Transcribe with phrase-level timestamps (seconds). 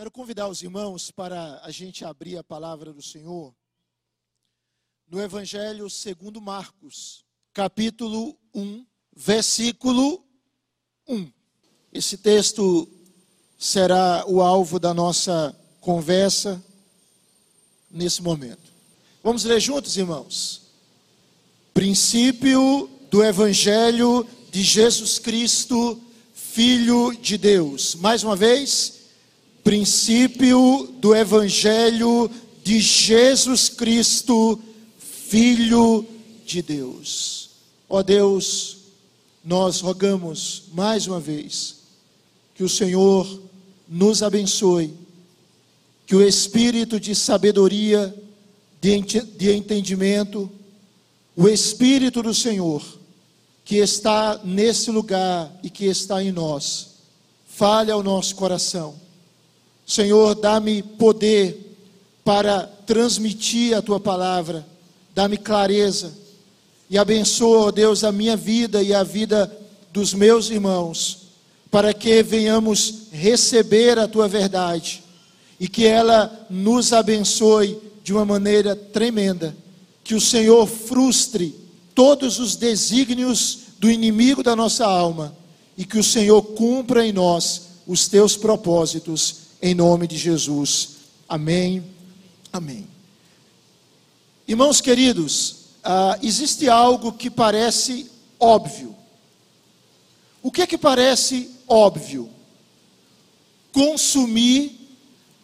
[0.00, 3.54] Quero convidar os irmãos para a gente abrir a palavra do Senhor
[5.06, 10.24] no Evangelho segundo Marcos, capítulo 1, versículo
[11.06, 11.30] 1.
[11.92, 12.88] Esse texto
[13.58, 16.64] será o alvo da nossa conversa
[17.90, 18.72] nesse momento.
[19.22, 20.62] Vamos ler juntos, irmãos?
[21.74, 27.96] Princípio do Evangelho de Jesus Cristo, Filho de Deus.
[27.96, 28.99] Mais uma vez,
[29.70, 32.28] princípio do Evangelho
[32.64, 34.58] de Jesus Cristo,
[34.98, 36.04] Filho
[36.44, 37.50] de Deus.
[37.88, 38.78] Ó Deus,
[39.44, 41.76] nós rogamos mais uma vez
[42.52, 43.40] que o Senhor
[43.88, 44.92] nos abençoe,
[46.04, 48.12] que o espírito de sabedoria,
[48.80, 50.50] de entendimento,
[51.36, 52.82] o espírito do Senhor,
[53.64, 56.88] que está nesse lugar e que está em nós,
[57.46, 59.09] fale ao nosso coração
[59.90, 61.76] Senhor, dá-me poder
[62.24, 64.64] para transmitir a tua palavra,
[65.12, 66.12] dá-me clareza.
[66.88, 69.52] E abençoa, ó Deus, a minha vida e a vida
[69.92, 71.22] dos meus irmãos,
[71.72, 75.02] para que venhamos receber a tua verdade
[75.58, 79.56] e que ela nos abençoe de uma maneira tremenda.
[80.04, 81.52] Que o Senhor frustre
[81.96, 85.34] todos os desígnios do inimigo da nossa alma
[85.76, 90.96] e que o Senhor cumpra em nós os teus propósitos em nome de Jesus.
[91.28, 91.84] Amém.
[92.52, 92.86] Amém.
[94.46, 98.96] Irmãos queridos, ah, existe algo que parece óbvio.
[100.42, 102.30] O que é que parece óbvio?
[103.72, 104.78] Consumir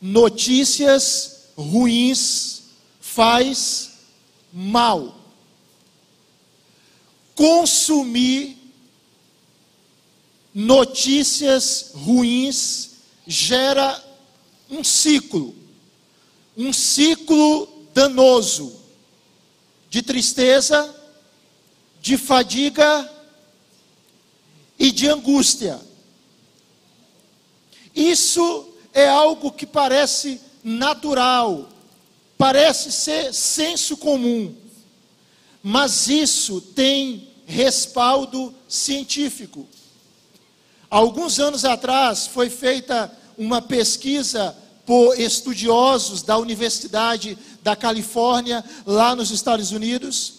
[0.01, 2.63] notícias ruins
[3.01, 3.93] faz
[4.53, 5.15] mal.
[7.35, 8.57] Consumir
[10.55, 12.93] notícias ruins
[13.27, 14.03] gera
[14.71, 15.55] um ciclo,
[16.57, 18.81] um ciclo danoso
[19.89, 20.95] de tristeza,
[22.01, 23.11] de fadiga
[24.79, 25.81] e de angústia.
[27.95, 31.69] Isso é algo que parece natural,
[32.37, 34.55] parece ser senso comum,
[35.63, 39.67] mas isso tem respaldo científico.
[40.91, 49.33] Alguns anos atrás foi feita uma pesquisa por estudiosos da Universidade da Califórnia, lá nos
[49.33, 50.35] Estados Unidos,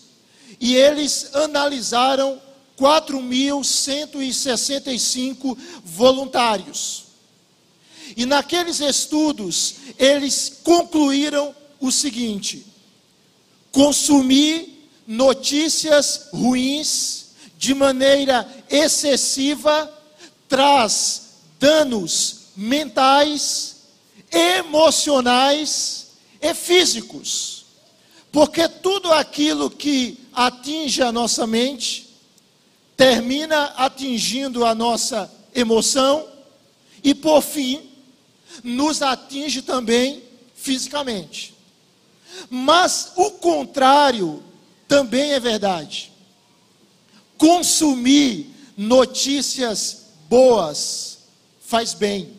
[0.60, 2.42] e eles analisaram
[2.80, 7.08] 4.165 voluntários.
[8.16, 12.66] E naqueles estudos, eles concluíram o seguinte:
[13.72, 17.28] consumir notícias ruins
[17.58, 19.92] de maneira excessiva
[20.48, 21.24] traz
[21.60, 23.76] danos mentais,
[24.32, 26.08] emocionais
[26.42, 27.66] e físicos.
[28.32, 32.10] Porque tudo aquilo que atinge a nossa mente
[32.98, 36.28] termina atingindo a nossa emoção
[37.04, 37.90] e, por fim,
[38.64, 40.24] nos atinge também
[40.56, 41.54] fisicamente.
[42.50, 44.44] Mas o contrário
[44.88, 46.12] também é verdade.
[47.38, 51.20] Consumir notícias boas
[51.60, 52.37] faz bem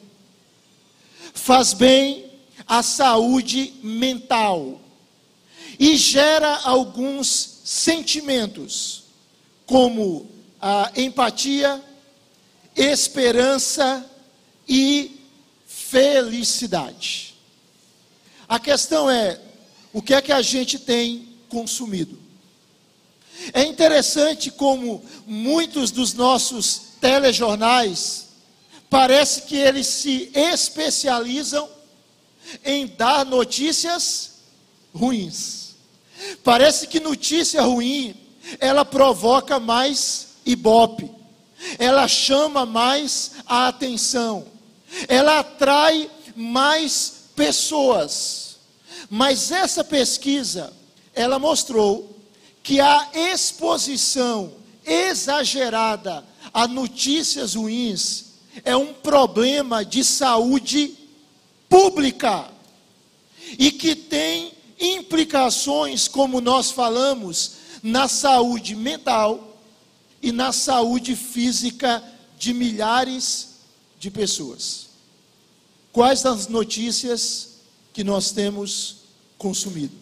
[1.38, 2.30] faz bem
[2.66, 4.80] à saúde mental
[5.78, 9.04] e gera alguns sentimentos,
[9.64, 10.28] como
[10.60, 11.82] a empatia,
[12.76, 14.04] esperança
[14.68, 15.20] e
[15.66, 17.34] felicidade.
[18.48, 19.40] A questão é:
[19.92, 22.18] o que é que a gente tem consumido?
[23.52, 28.27] É interessante como muitos dos nossos telejornais
[28.90, 31.68] parece que eles se especializam
[32.64, 34.36] em dar notícias
[34.94, 35.76] ruins.
[36.42, 38.14] Parece que notícia ruim,
[38.58, 41.10] ela provoca mais ibope.
[41.78, 44.46] Ela chama mais a atenção.
[45.06, 48.56] Ela atrai mais pessoas.
[49.10, 50.72] Mas essa pesquisa,
[51.14, 52.16] ela mostrou
[52.62, 54.52] que a exposição
[54.84, 58.27] exagerada a notícias ruins
[58.64, 60.94] é um problema de saúde
[61.68, 62.50] pública
[63.58, 67.52] e que tem implicações, como nós falamos,
[67.82, 69.56] na saúde mental
[70.22, 72.02] e na saúde física
[72.38, 73.48] de milhares
[73.98, 74.88] de pessoas.
[75.92, 77.56] Quais as notícias
[77.92, 78.96] que nós temos
[79.36, 79.94] consumido?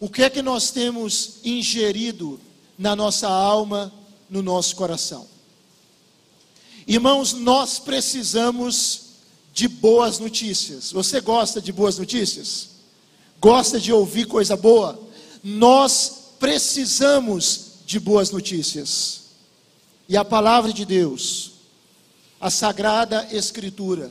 [0.00, 2.40] O que é que nós temos ingerido
[2.78, 3.92] na nossa alma,
[4.30, 5.26] no nosso coração?
[6.88, 9.00] Irmãos, nós precisamos
[9.52, 10.90] de boas notícias.
[10.90, 12.70] Você gosta de boas notícias?
[13.38, 14.98] Gosta de ouvir coisa boa?
[15.44, 19.24] Nós precisamos de boas notícias.
[20.08, 21.50] E a palavra de Deus,
[22.40, 24.10] a sagrada Escritura,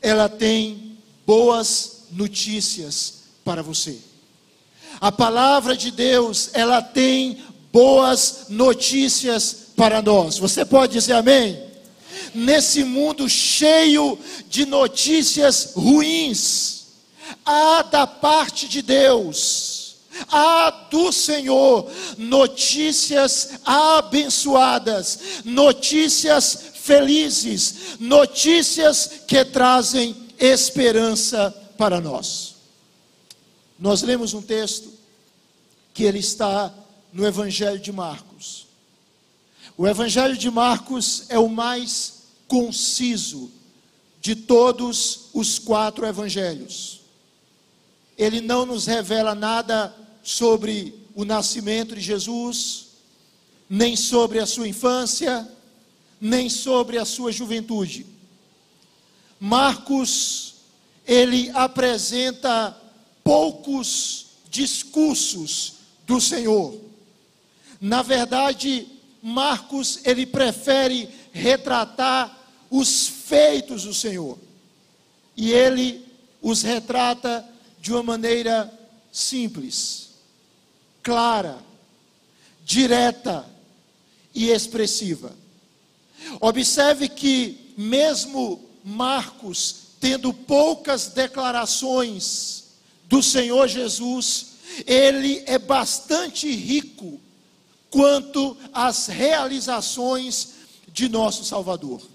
[0.00, 0.96] ela tem
[1.26, 3.98] boas notícias para você.
[5.00, 7.42] A palavra de Deus, ela tem
[7.72, 10.38] boas notícias para nós.
[10.38, 11.71] Você pode dizer amém?
[12.34, 14.18] Nesse mundo cheio
[14.48, 16.86] de notícias ruins,
[17.44, 19.96] há da parte de Deus,
[20.28, 32.56] há do Senhor notícias abençoadas, notícias felizes, notícias que trazem esperança para nós.
[33.78, 34.92] Nós lemos um texto
[35.94, 36.72] que ele está
[37.12, 38.66] no Evangelho de Marcos.
[39.76, 42.21] O Evangelho de Marcos é o mais
[42.52, 43.50] conciso
[44.20, 47.00] de todos os quatro evangelhos.
[48.18, 52.88] Ele não nos revela nada sobre o nascimento de Jesus,
[53.70, 55.50] nem sobre a sua infância,
[56.20, 58.04] nem sobre a sua juventude.
[59.40, 60.56] Marcos,
[61.06, 62.76] ele apresenta
[63.24, 65.76] poucos discursos
[66.06, 66.78] do Senhor.
[67.80, 68.86] Na verdade,
[69.22, 72.41] Marcos, ele prefere retratar
[72.72, 74.38] os feitos do Senhor.
[75.36, 76.02] E ele
[76.40, 77.46] os retrata
[77.78, 78.72] de uma maneira
[79.12, 80.08] simples,
[81.02, 81.58] clara,
[82.64, 83.44] direta
[84.34, 85.36] e expressiva.
[86.40, 92.64] Observe que, mesmo Marcos, tendo poucas declarações
[93.04, 94.52] do Senhor Jesus,
[94.86, 97.20] ele é bastante rico
[97.90, 100.54] quanto às realizações
[100.88, 102.11] de nosso Salvador.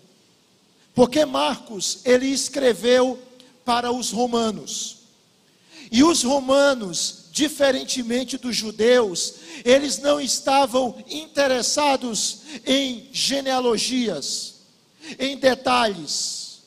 [0.97, 3.21] Porque Marcos, ele escreveu
[3.63, 4.97] para os romanos.
[5.91, 14.55] E os romanos, diferentemente dos judeus, eles não estavam interessados em genealogias,
[15.19, 16.61] em detalhes.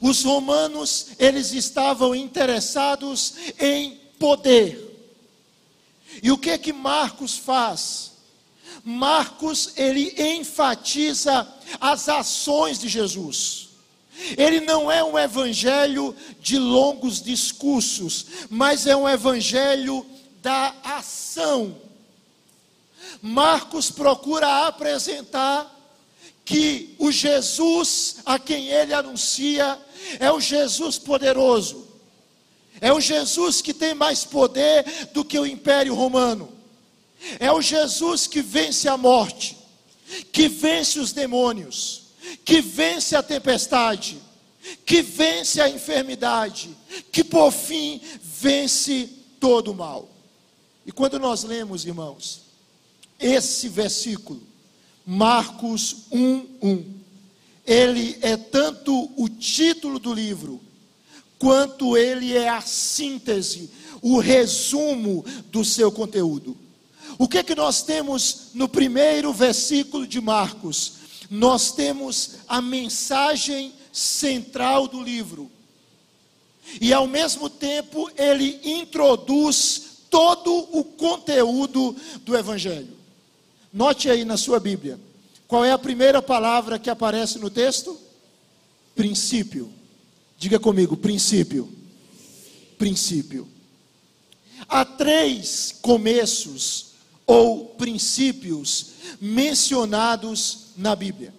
[0.00, 5.10] Os romanos, eles estavam interessados em poder.
[6.22, 8.12] E o que que Marcos faz?
[8.84, 13.61] Marcos, ele enfatiza as ações de Jesus.
[14.36, 20.06] Ele não é um evangelho de longos discursos, mas é um evangelho
[20.40, 21.76] da ação.
[23.20, 25.70] Marcos procura apresentar
[26.44, 29.78] que o Jesus a quem ele anuncia
[30.18, 31.86] é o Jesus poderoso,
[32.80, 36.52] é o Jesus que tem mais poder do que o império romano,
[37.38, 39.56] é o Jesus que vence a morte,
[40.32, 42.01] que vence os demônios,
[42.44, 44.18] que vence a tempestade,
[44.84, 46.76] que vence a enfermidade,
[47.10, 49.08] que por fim vence
[49.40, 50.08] todo o mal.
[50.86, 52.42] E quando nós lemos, irmãos,
[53.18, 54.42] esse versículo,
[55.06, 56.84] Marcos 1:1,
[57.66, 60.60] ele é tanto o título do livro,
[61.38, 63.70] quanto ele é a síntese,
[64.00, 66.56] o resumo do seu conteúdo.
[67.18, 71.01] O que é que nós temos no primeiro versículo de Marcos?
[71.32, 75.50] Nós temos a mensagem central do livro.
[76.78, 82.94] E ao mesmo tempo ele introduz todo o conteúdo do Evangelho.
[83.72, 85.00] Note aí na sua Bíblia,
[85.48, 87.98] qual é a primeira palavra que aparece no texto?
[88.94, 89.72] Princípio.
[90.36, 91.66] Diga comigo, princípio.
[92.76, 93.48] Princípio.
[94.68, 96.91] Há três começos
[97.26, 98.86] ou princípios
[99.20, 101.34] mencionados na Bíblia.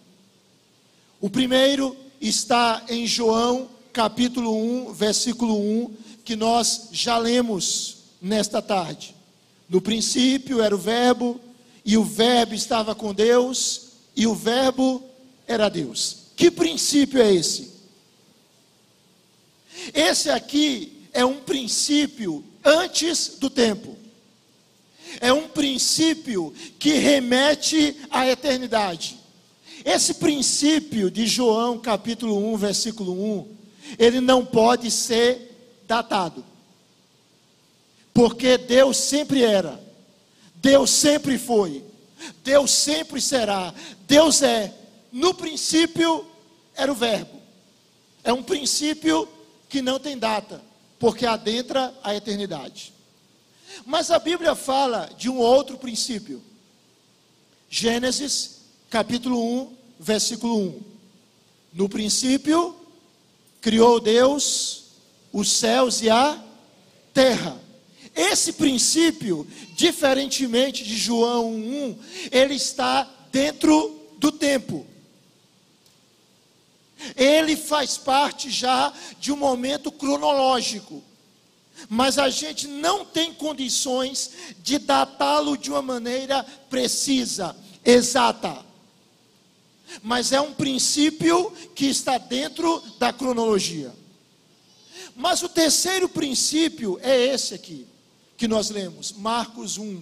[1.19, 4.55] O primeiro está em João, capítulo
[4.87, 9.15] 1, versículo 1, que nós já lemos nesta tarde.
[9.69, 11.39] No princípio era o Verbo,
[11.85, 15.03] e o Verbo estava com Deus, e o Verbo
[15.47, 16.17] era Deus.
[16.35, 17.71] Que princípio é esse?
[19.93, 23.97] Esse aqui é um princípio antes do tempo.
[25.19, 29.17] É um princípio que remete à eternidade.
[29.85, 33.47] Esse princípio de João capítulo 1, versículo 1,
[33.99, 36.43] ele não pode ser datado.
[38.13, 39.81] Porque Deus sempre era,
[40.55, 41.83] Deus sempre foi,
[42.43, 43.73] Deus sempre será,
[44.07, 44.73] Deus é.
[45.11, 46.25] No princípio
[46.75, 47.41] era o Verbo.
[48.23, 49.27] É um princípio
[49.67, 50.61] que não tem data,
[50.97, 52.93] porque adentra a eternidade.
[53.85, 56.41] Mas a Bíblia fala de um outro princípio.
[57.69, 60.81] Gênesis, capítulo 1, versículo 1.
[61.73, 62.75] No princípio
[63.59, 64.83] criou Deus
[65.31, 66.41] os céus e a
[67.13, 67.59] terra.
[68.15, 71.99] Esse princípio, diferentemente de João 1,
[72.31, 74.85] ele está dentro do tempo.
[77.15, 81.03] Ele faz parte já de um momento cronológico.
[81.89, 88.65] Mas a gente não tem condições de datá-lo de uma maneira precisa, exata.
[90.01, 93.93] Mas é um princípio que está dentro da cronologia.
[95.15, 97.85] Mas o terceiro princípio é esse aqui,
[98.37, 100.01] que nós lemos, Marcos 1.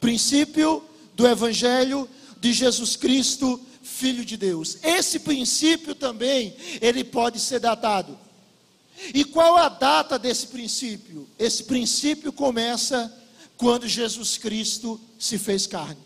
[0.00, 0.82] Princípio
[1.14, 2.08] do Evangelho
[2.40, 4.78] de Jesus Cristo, Filho de Deus.
[4.82, 8.18] Esse princípio também, ele pode ser datado.
[9.12, 11.28] E qual a data desse princípio?
[11.38, 13.12] Esse princípio começa
[13.56, 16.00] quando Jesus Cristo se fez carne.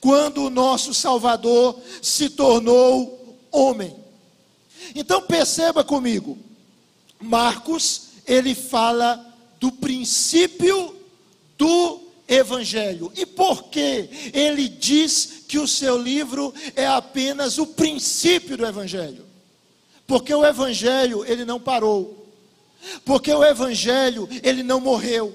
[0.00, 3.94] Quando o nosso Salvador se tornou homem.
[4.94, 6.38] Então perceba comigo,
[7.20, 10.94] Marcos, ele fala do princípio
[11.56, 13.12] do evangelho.
[13.16, 19.23] E por que ele diz que o seu livro é apenas o princípio do evangelho?
[20.06, 22.26] Porque o evangelho ele não parou.
[23.04, 25.34] Porque o evangelho ele não morreu.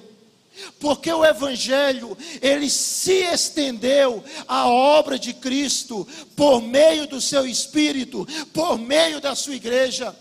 [0.79, 8.27] Porque o evangelho ele se estendeu à obra de Cristo por meio do seu espírito,
[8.53, 10.15] por meio da sua igreja.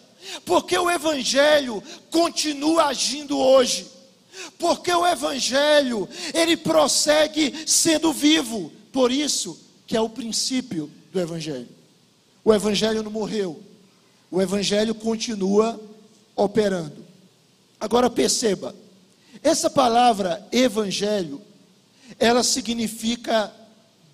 [0.44, 3.86] Porque o Evangelho continua agindo hoje.
[4.58, 8.72] Porque o Evangelho, ele prossegue sendo vivo.
[8.92, 11.68] Por isso que é o princípio do Evangelho.
[12.44, 13.62] O Evangelho não morreu.
[14.30, 15.80] O Evangelho continua
[16.36, 17.04] operando.
[17.80, 18.74] Agora perceba,
[19.42, 21.40] essa palavra Evangelho,
[22.18, 23.52] ela significa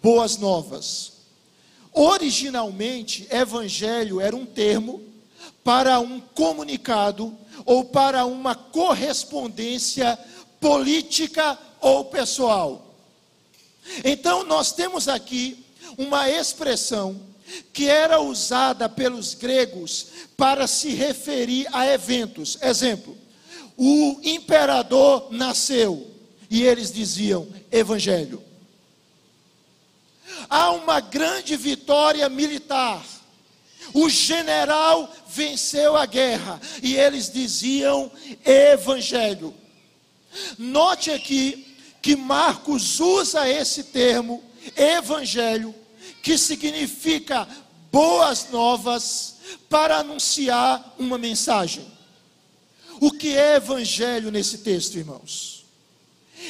[0.02, 1.12] boas novas.
[1.92, 5.00] Originalmente, Evangelho era um termo
[5.62, 10.18] para um comunicado ou para uma correspondência
[10.60, 12.94] política ou pessoal.
[14.04, 15.64] Então, nós temos aqui
[15.96, 17.20] uma expressão
[17.72, 22.58] que era usada pelos gregos para se referir a eventos.
[22.62, 23.16] Exemplo:
[23.76, 26.10] o imperador nasceu
[26.50, 28.42] e eles diziam evangelho.
[30.48, 33.04] Há uma grande vitória militar
[33.94, 38.10] o general venceu a guerra e eles diziam
[38.44, 39.54] evangelho.
[40.58, 44.42] Note aqui que Marcos usa esse termo,
[44.76, 45.72] evangelho,
[46.24, 47.46] que significa
[47.92, 49.34] boas novas,
[49.68, 51.86] para anunciar uma mensagem.
[52.98, 55.66] O que é evangelho nesse texto, irmãos?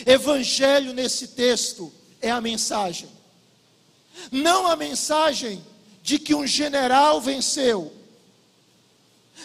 [0.07, 3.09] Evangelho nesse texto é a mensagem.
[4.31, 5.63] Não a mensagem
[6.05, 7.93] de que um general venceu.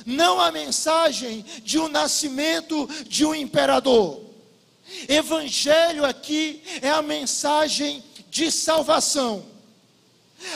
[0.06, 4.22] Não a mensagem de um nascimento de um imperador.
[5.08, 9.59] Evangelho aqui é a mensagem de salvação.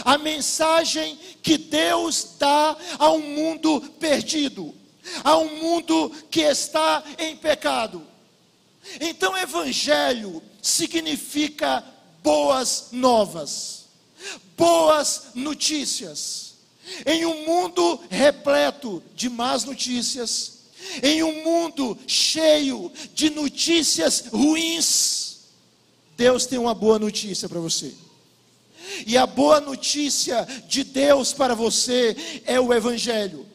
[0.05, 4.73] A mensagem que Deus dá a um mundo perdido,
[5.23, 8.05] a um mundo que está em pecado.
[8.99, 11.83] Então, evangelho significa
[12.21, 13.83] boas novas
[14.57, 16.53] boas notícias.
[17.05, 20.63] Em um mundo repleto de más notícias,
[21.01, 25.39] em um mundo cheio de notícias ruins,
[26.17, 27.93] Deus tem uma boa notícia para você.
[29.05, 33.45] E a boa notícia de Deus para você é o Evangelho.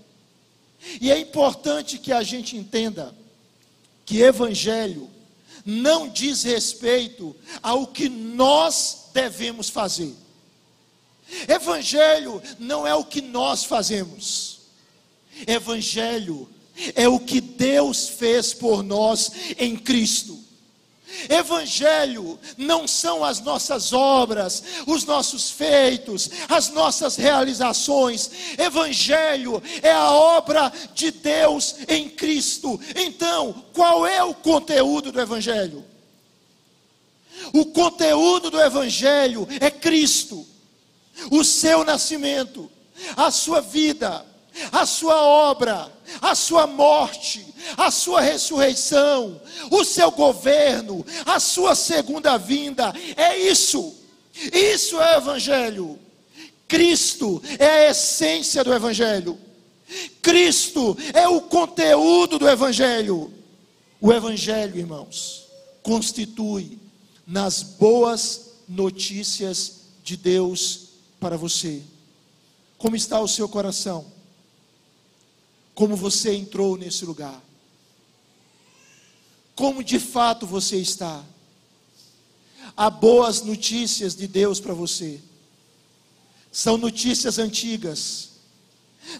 [1.00, 3.14] E é importante que a gente entenda
[4.06, 5.10] que Evangelho
[5.64, 10.14] não diz respeito ao que nós devemos fazer.
[11.46, 14.60] Evangelho não é o que nós fazemos.
[15.46, 16.48] Evangelho
[16.94, 20.47] é o que Deus fez por nós em Cristo.
[21.28, 28.30] Evangelho não são as nossas obras, os nossos feitos, as nossas realizações.
[28.58, 32.80] Evangelho é a obra de Deus em Cristo.
[32.94, 35.84] Então, qual é o conteúdo do Evangelho?
[37.52, 40.46] O conteúdo do Evangelho é Cristo
[41.30, 42.70] o seu nascimento,
[43.16, 44.24] a sua vida,
[44.72, 47.46] a sua obra, a sua morte,
[47.76, 52.92] a sua ressurreição, o seu governo, a sua segunda vinda.
[53.16, 53.94] É isso.
[54.52, 55.98] Isso é o Evangelho.
[56.66, 59.38] Cristo é a essência do Evangelho.
[60.20, 63.32] Cristo é o conteúdo do Evangelho.
[64.00, 65.46] O Evangelho, irmãos,
[65.82, 66.78] constitui
[67.26, 70.88] nas boas notícias de Deus
[71.18, 71.82] para você?
[72.76, 74.06] Como está o seu coração?
[75.78, 77.40] Como você entrou nesse lugar.
[79.54, 81.24] Como de fato você está.
[82.76, 85.20] Há boas notícias de Deus para você.
[86.50, 88.30] São notícias antigas,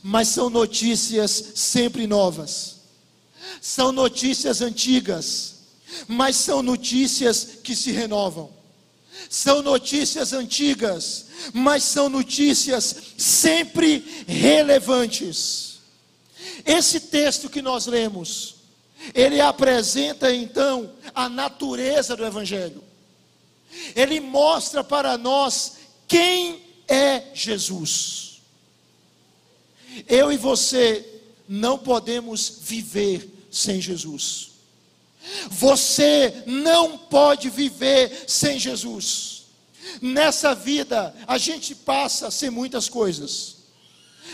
[0.02, 2.78] mas são notícias sempre novas.
[3.62, 5.58] São notícias antigas,
[6.08, 8.50] mas são notícias que se renovam.
[9.30, 15.67] São notícias antigas, mas são notícias sempre relevantes.
[16.64, 18.56] Esse texto que nós lemos,
[19.14, 22.82] ele apresenta então a natureza do Evangelho.
[23.94, 28.40] Ele mostra para nós quem é Jesus.
[30.06, 34.50] Eu e você não podemos viver sem Jesus.
[35.50, 39.44] Você não pode viver sem Jesus.
[40.00, 43.57] Nessa vida, a gente passa sem muitas coisas.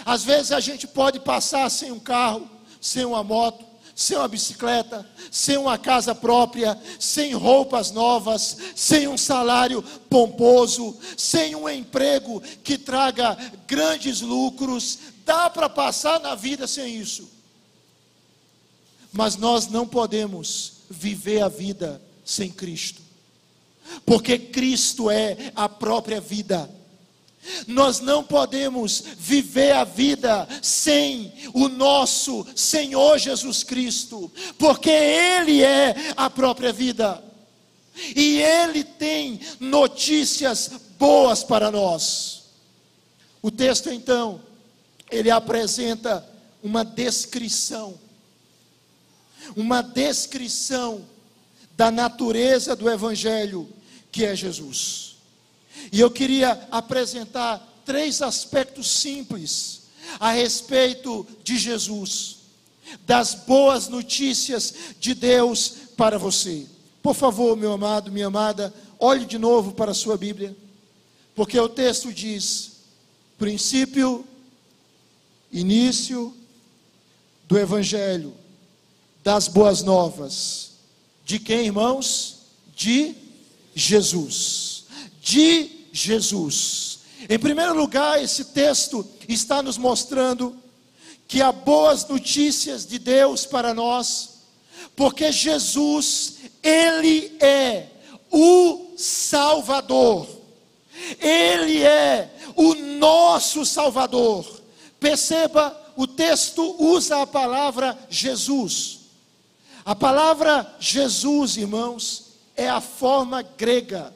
[0.05, 2.49] Às vezes a gente pode passar sem um carro,
[2.81, 9.17] sem uma moto, sem uma bicicleta, sem uma casa própria, sem roupas novas, sem um
[9.17, 13.37] salário pomposo, sem um emprego que traga
[13.67, 14.99] grandes lucros.
[15.25, 17.31] Dá para passar na vida sem isso.
[19.13, 23.01] Mas nós não podemos viver a vida sem Cristo,
[24.05, 26.69] porque Cristo é a própria vida.
[27.67, 35.95] Nós não podemos viver a vida sem o nosso Senhor Jesus Cristo, porque Ele é
[36.17, 37.23] a própria vida,
[38.15, 42.45] e Ele tem notícias boas para nós.
[43.43, 44.41] O texto então,
[45.11, 46.27] ele apresenta
[46.63, 47.99] uma descrição
[49.57, 51.05] uma descrição
[51.77, 53.69] da natureza do Evangelho
[54.11, 55.14] que é Jesus.
[55.93, 59.83] E eu queria apresentar três aspectos simples
[60.21, 62.37] a respeito de Jesus,
[63.07, 66.67] das boas notícias de Deus para você.
[67.03, 70.57] Por favor, meu amado, minha amada, olhe de novo para a sua Bíblia,
[71.35, 72.73] porque o texto diz:
[73.39, 74.25] princípio,
[75.53, 76.35] início
[77.47, 78.35] do Evangelho
[79.25, 80.73] das boas novas.
[81.25, 82.41] De quem, irmãos?
[82.77, 83.15] De
[83.75, 84.74] Jesus.
[85.25, 86.99] De Jesus.
[87.29, 90.55] Em primeiro lugar, esse texto está nos mostrando
[91.27, 94.43] que há boas notícias de Deus para nós,
[94.95, 97.87] porque Jesus, Ele é
[98.31, 100.29] o Salvador,
[101.19, 104.61] Ele é o nosso Salvador.
[105.01, 109.01] Perceba, o texto usa a palavra Jesus.
[109.87, 114.13] A palavra Jesus, irmãos, é a forma grega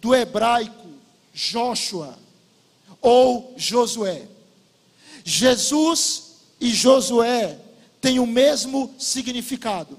[0.00, 0.88] do hebraico
[1.32, 2.18] Joshua
[3.00, 4.26] ou Josué.
[5.24, 7.58] Jesus e Josué
[8.00, 9.98] têm o mesmo significado.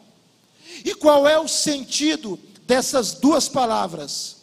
[0.83, 4.37] E qual é o sentido dessas duas palavras?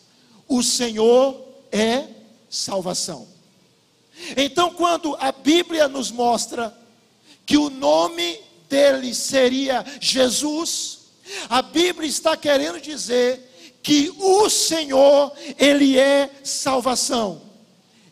[0.49, 1.43] O Senhor
[1.73, 2.05] é
[2.49, 3.27] salvação.
[4.37, 6.77] Então, quando a Bíblia nos mostra
[7.45, 11.01] que o nome dele seria Jesus,
[11.49, 13.46] a Bíblia está querendo dizer
[13.87, 17.41] que o Senhor, Ele é salvação.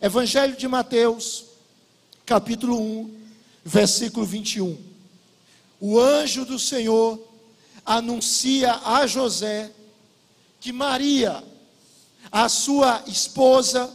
[0.00, 1.46] Evangelho de Mateus,
[2.24, 3.20] capítulo 1,
[3.64, 4.78] versículo 21.
[5.80, 7.20] O anjo do Senhor
[7.84, 9.72] anuncia a José
[10.60, 11.42] que Maria,
[12.30, 13.92] a sua esposa,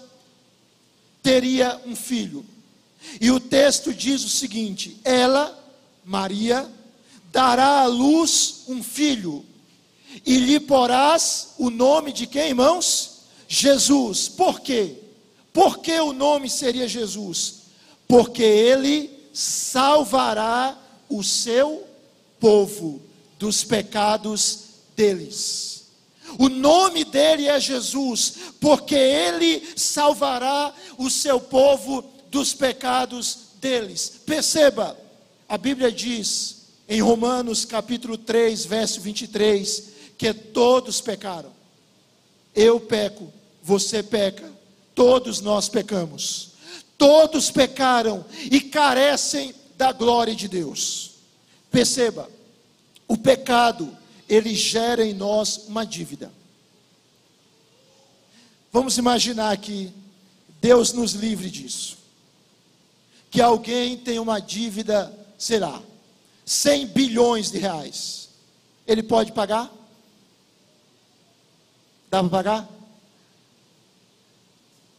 [1.24, 2.46] teria um filho.
[3.22, 5.58] E o texto diz o seguinte: ela
[6.04, 6.70] Maria,
[7.32, 9.46] dará à luz um filho,
[10.26, 13.22] e lhe porás o nome de quem, irmãos?
[13.48, 14.28] Jesus.
[14.28, 14.96] Por quê?
[15.54, 17.64] Por que o nome seria Jesus?
[18.08, 20.78] Porque ele salvará
[21.10, 21.88] o seu
[22.40, 23.02] povo
[23.38, 24.60] dos pecados
[24.96, 25.70] deles.
[26.38, 34.22] O nome dele é Jesus, porque ele salvará o seu povo dos pecados deles.
[34.26, 34.96] Perceba,
[35.48, 41.52] a Bíblia diz em Romanos capítulo 3, verso 23, que todos pecaram.
[42.54, 43.32] Eu peco,
[43.64, 44.52] você peca,
[44.94, 46.50] todos nós pecamos.
[46.98, 51.12] Todos pecaram e carecem da glória de Deus.
[51.72, 52.30] Perceba,
[53.08, 56.30] o pecado, ele gera em nós uma dívida.
[58.74, 59.94] Vamos imaginar que
[60.60, 61.98] Deus nos livre disso.
[63.32, 65.82] Que alguém tem uma dívida será
[66.46, 68.28] 100 bilhões de reais.
[68.86, 69.79] Ele pode pagar?
[72.10, 72.70] Dá para pagar?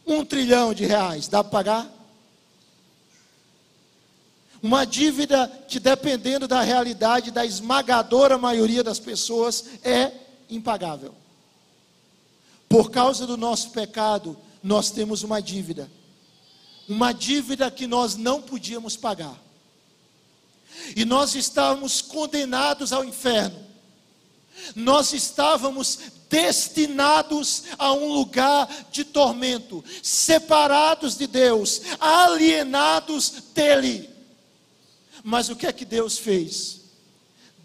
[0.06, 2.00] Um trilhão de reais, dá para pagar?
[4.62, 10.12] Uma dívida que, dependendo da realidade da esmagadora maioria das pessoas, é
[10.50, 11.14] impagável.
[12.68, 15.90] Por causa do nosso pecado, nós temos uma dívida.
[16.86, 19.36] Uma dívida que nós não podíamos pagar.
[20.94, 23.69] E nós estávamos condenados ao inferno.
[24.74, 34.08] Nós estávamos destinados a um lugar de tormento, separados de Deus, alienados dele.
[35.24, 36.80] Mas o que é que Deus fez?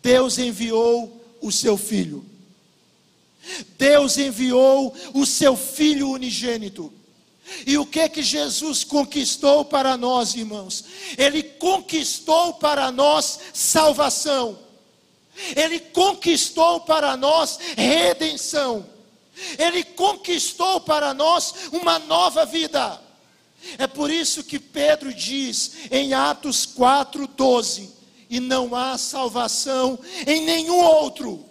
[0.01, 2.25] Deus enviou o seu filho.
[3.77, 6.91] Deus enviou o seu filho unigênito.
[7.65, 10.83] E o que é que Jesus conquistou para nós, irmãos?
[11.17, 14.64] Ele conquistou para nós salvação.
[15.55, 18.85] Ele conquistou para nós redenção.
[19.57, 23.01] Ele conquistou para nós uma nova vida.
[23.77, 27.89] É por isso que Pedro diz em Atos 4:12,
[28.29, 31.43] e não há salvação em nenhum outro,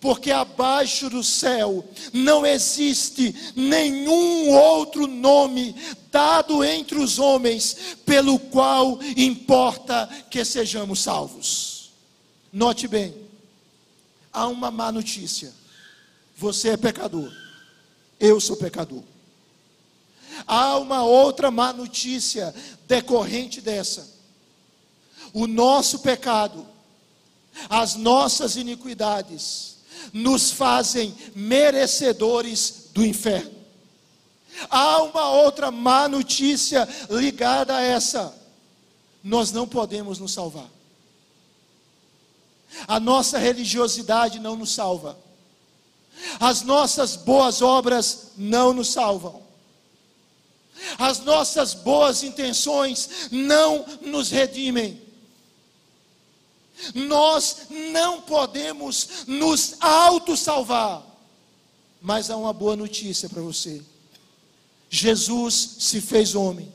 [0.00, 5.74] porque abaixo do céu não existe nenhum outro nome
[6.10, 11.79] dado entre os homens pelo qual importa que sejamos salvos.
[12.52, 13.14] Note bem,
[14.32, 15.52] há uma má notícia.
[16.36, 17.32] Você é pecador.
[18.18, 19.02] Eu sou pecador.
[20.46, 22.54] Há uma outra má notícia
[22.86, 24.08] decorrente dessa.
[25.32, 26.66] O nosso pecado,
[27.68, 29.76] as nossas iniquidades,
[30.12, 33.60] nos fazem merecedores do inferno.
[34.68, 38.34] Há uma outra má notícia ligada a essa:
[39.22, 40.68] nós não podemos nos salvar.
[42.86, 45.18] A nossa religiosidade não nos salva.
[46.38, 49.42] As nossas boas obras não nos salvam.
[50.98, 55.00] As nossas boas intenções não nos redimem.
[56.94, 61.02] Nós não podemos nos auto-salvar.
[62.00, 63.82] Mas há uma boa notícia para você.
[64.88, 66.72] Jesus se fez homem.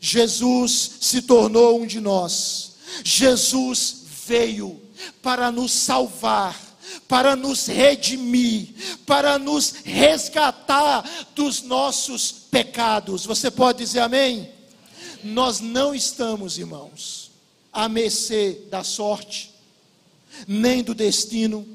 [0.00, 2.76] Jesus se tornou um de nós.
[3.02, 4.80] Jesus veio
[5.22, 6.68] para nos salvar
[7.06, 8.68] para nos redimir,
[9.06, 13.26] para nos resgatar dos nossos pecados.
[13.26, 14.50] Você pode dizer amém?
[15.22, 17.30] Nós não estamos, irmãos,
[17.72, 19.52] à mercê da sorte,
[20.46, 21.66] nem do destino,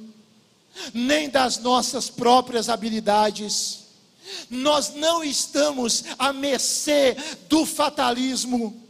[0.93, 3.79] nem das nossas próprias habilidades.
[4.49, 7.15] Nós não estamos à mercê
[7.49, 8.83] do fatalismo.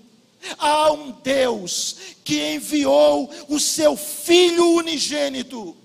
[0.58, 5.76] Há um Deus que enviou o seu Filho unigênito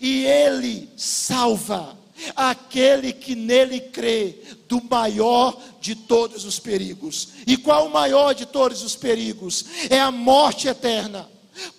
[0.00, 1.98] e ele salva
[2.36, 4.36] aquele que nele crê
[4.68, 7.28] do maior de todos os perigos.
[7.46, 9.64] E qual o maior de todos os perigos?
[9.88, 11.28] É a morte eterna.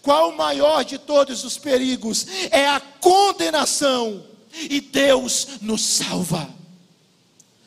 [0.01, 2.25] Qual o maior de todos os perigos?
[2.49, 4.25] É a condenação.
[4.53, 6.49] E Deus nos salva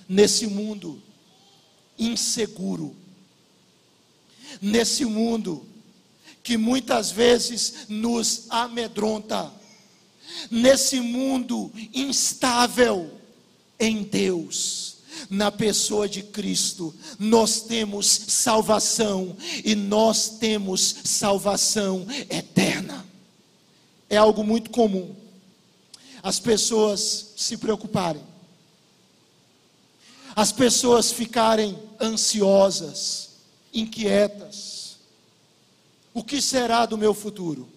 [0.08, 1.02] nesse mundo
[1.98, 2.94] inseguro,
[4.60, 5.66] nesse mundo
[6.42, 9.50] que muitas vezes nos amedronta
[10.50, 13.10] nesse mundo instável,
[13.78, 14.96] em Deus,
[15.28, 23.04] na pessoa de Cristo, nós temos salvação e nós temos salvação eterna.
[24.08, 25.14] É algo muito comum
[26.24, 28.22] as pessoas se preocuparem,
[30.34, 33.28] as pessoas ficarem ansiosas,
[33.74, 34.98] inquietas.
[36.14, 37.68] O que será do meu futuro?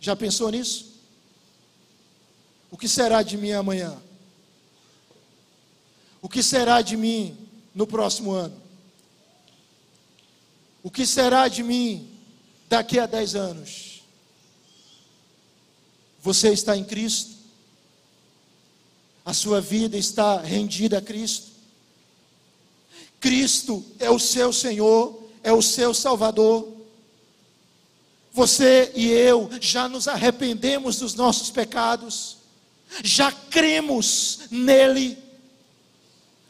[0.00, 0.92] Já pensou nisso?
[2.70, 3.96] O que será de mim amanhã?
[6.20, 7.36] O que será de mim
[7.74, 8.60] no próximo ano?
[10.82, 12.08] O que será de mim
[12.68, 14.02] daqui a dez anos?
[16.20, 17.36] Você está em Cristo?
[19.24, 21.47] A sua vida está rendida a Cristo?
[23.20, 26.76] Cristo é o seu Senhor, é o seu Salvador.
[28.32, 32.38] Você e eu já nos arrependemos dos nossos pecados
[33.02, 35.18] já cremos nele.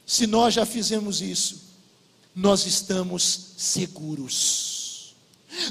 [0.07, 1.63] Se nós já fizemos isso,
[2.35, 5.15] nós estamos seguros.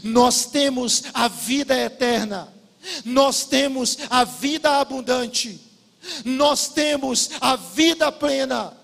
[0.04, 2.54] Nós temos a vida eterna.
[3.04, 5.60] Nós temos a vida abundante.
[6.24, 8.76] Nós temos a vida plena.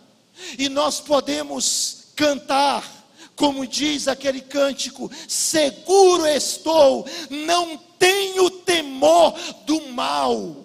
[0.57, 9.33] E nós podemos cantar, como diz aquele cântico: Seguro estou, não tenho temor
[9.65, 10.63] do mal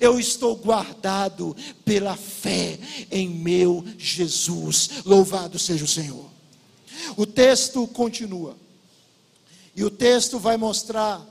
[0.00, 2.78] eu estou guardado pela fé
[3.10, 5.02] em meu Jesus.
[5.04, 6.26] Louvado seja o Senhor.
[7.16, 8.56] O texto continua.
[9.74, 11.24] E o texto vai mostrar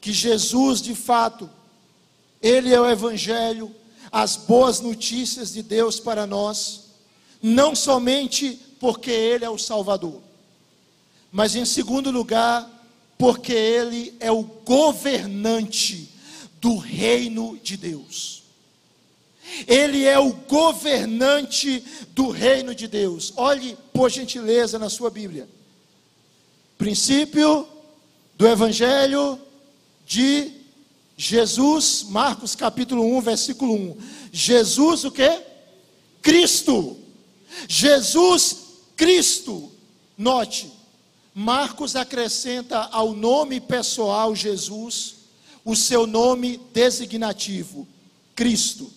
[0.00, 1.48] que Jesus, de fato,
[2.42, 3.74] Ele é o Evangelho,
[4.10, 6.79] as boas notícias de Deus para nós,
[7.42, 10.20] não somente porque Ele é o Salvador,
[11.30, 12.68] mas em segundo lugar,
[13.16, 16.08] porque Ele é o governante
[16.60, 18.40] do reino de Deus.
[19.66, 23.32] Ele é o governante do reino de Deus.
[23.36, 25.48] Olhe, por gentileza, na sua Bíblia.
[26.78, 27.66] Princípio
[28.36, 29.38] do Evangelho
[30.06, 30.52] de
[31.16, 33.96] Jesus, Marcos capítulo 1, versículo 1.
[34.32, 35.42] Jesus o que?
[36.22, 36.96] Cristo.
[37.68, 38.56] Jesus
[38.96, 39.72] Cristo.
[40.16, 40.70] Note,
[41.34, 45.14] Marcos acrescenta ao nome pessoal Jesus
[45.64, 47.86] o seu nome designativo,
[48.34, 48.90] Cristo.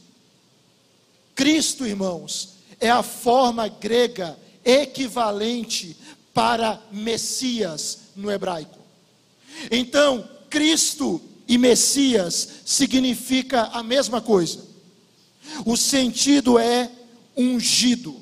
[1.36, 5.96] Cristo, irmãos, é a forma grega equivalente
[6.34, 8.80] para Messias no hebraico.
[9.72, 14.66] Então, Cristo e Messias significa a mesma coisa.
[15.66, 16.90] O sentido é
[17.36, 18.22] ungido.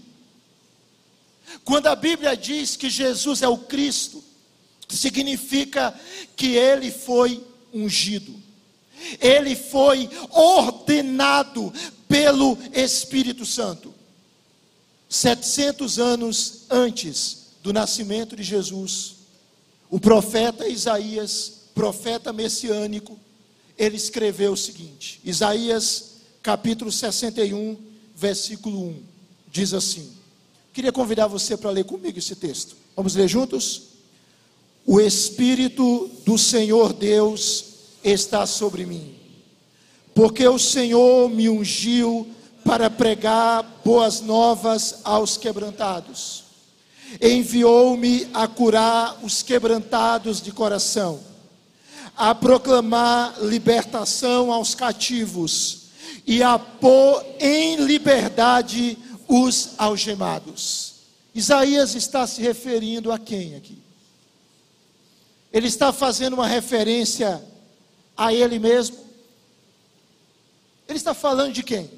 [1.64, 4.24] Quando a Bíblia diz que Jesus é o Cristo,
[4.90, 5.94] significa
[6.36, 7.44] que ele foi
[7.74, 8.34] ungido.
[9.20, 11.74] Ele foi ordenado
[12.08, 13.94] pelo Espírito Santo.
[15.10, 19.16] 700 anos antes do nascimento de Jesus,
[19.90, 23.20] o profeta Isaías, profeta messiânico,
[23.78, 27.78] ele escreveu o seguinte: Isaías capítulo 61,
[28.16, 29.04] versículo 1,
[29.52, 30.21] diz assim:
[30.74, 32.76] Queria convidar você para ler comigo esse texto.
[32.96, 33.84] Vamos ler juntos?
[34.86, 37.66] O Espírito do Senhor Deus
[38.04, 39.14] está sobre mim,
[40.16, 42.28] porque o Senhor me ungiu
[42.64, 46.44] para pregar boas novas aos quebrantados.
[47.22, 51.20] Enviou-me a curar os quebrantados de coração,
[52.16, 55.82] a proclamar libertação aos cativos
[56.26, 58.98] e a pôr em liberdade
[59.34, 60.96] os algemados.
[61.34, 63.82] Isaías está se referindo a quem aqui?
[65.54, 67.42] Ele está fazendo uma referência
[68.18, 68.98] a ele mesmo?
[70.86, 71.90] Ele está falando de quem?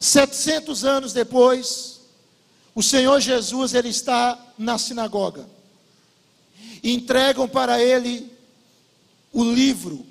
[0.00, 2.00] 700 anos depois,
[2.74, 5.46] o Senhor Jesus ele está na sinagoga.
[6.82, 8.32] Entregam para ele
[9.30, 10.06] o livro,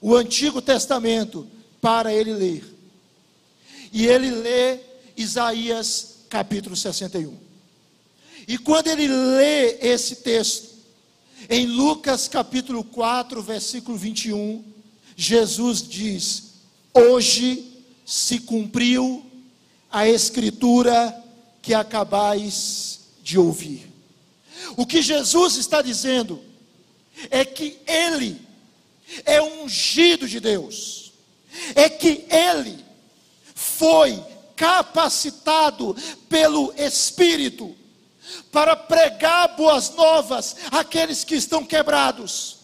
[0.00, 1.48] o Antigo Testamento,
[1.80, 2.75] para ele ler.
[3.92, 4.78] E ele lê
[5.16, 7.36] Isaías capítulo 61.
[8.48, 10.76] E quando ele lê esse texto,
[11.48, 14.64] em Lucas capítulo 4, versículo 21,
[15.16, 16.44] Jesus diz:
[16.94, 17.72] Hoje
[18.04, 19.24] se cumpriu
[19.90, 21.24] a escritura
[21.62, 23.90] que acabais de ouvir.
[24.76, 26.42] O que Jesus está dizendo
[27.30, 28.40] é que Ele
[29.24, 31.12] é ungido de Deus,
[31.74, 32.85] é que Ele
[33.78, 34.22] foi
[34.56, 35.94] capacitado
[36.28, 37.76] pelo Espírito
[38.50, 42.56] para pregar boas novas àqueles que estão quebrados,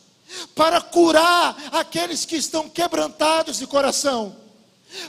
[0.54, 4.34] para curar aqueles que estão quebrantados de coração,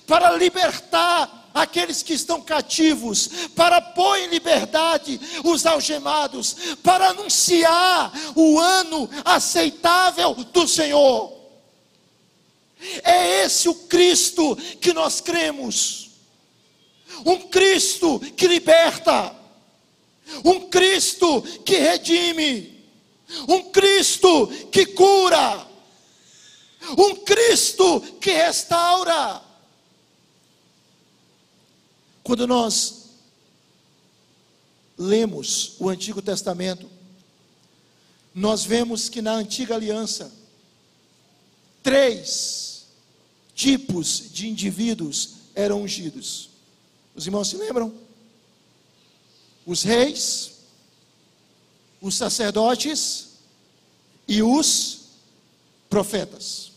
[0.06, 8.60] para libertar aqueles que estão cativos, para pôr em liberdade os algemados, para anunciar o
[8.60, 11.43] ano aceitável do Senhor.
[13.04, 16.10] É esse o Cristo que nós cremos,
[17.26, 19.44] um Cristo que liberta.
[20.44, 22.82] Um Cristo que redime,
[23.48, 25.68] um Cristo que cura,
[26.98, 29.42] um Cristo que restaura.
[32.24, 33.10] Quando nós
[34.98, 36.90] lemos o Antigo Testamento,
[38.34, 40.32] nós vemos que na antiga aliança,
[41.84, 42.73] três
[43.56, 46.50] tipos de indivíduos eram ungidos.
[47.16, 48.04] Os irmãos se lembram?
[49.66, 50.52] os reis,
[52.02, 53.30] os sacerdotes
[54.28, 55.02] e os
[55.90, 56.72] profetas.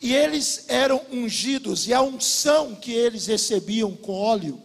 [0.00, 4.60] E eles eram ungidos, e a unção que eles recebiam com óleo,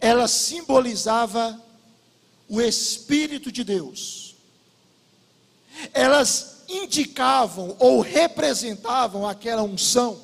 [0.00, 1.60] ela simbolizava
[2.48, 4.34] o Espírito de Deus.
[5.94, 10.20] Elas indicavam ou representavam aquela unção,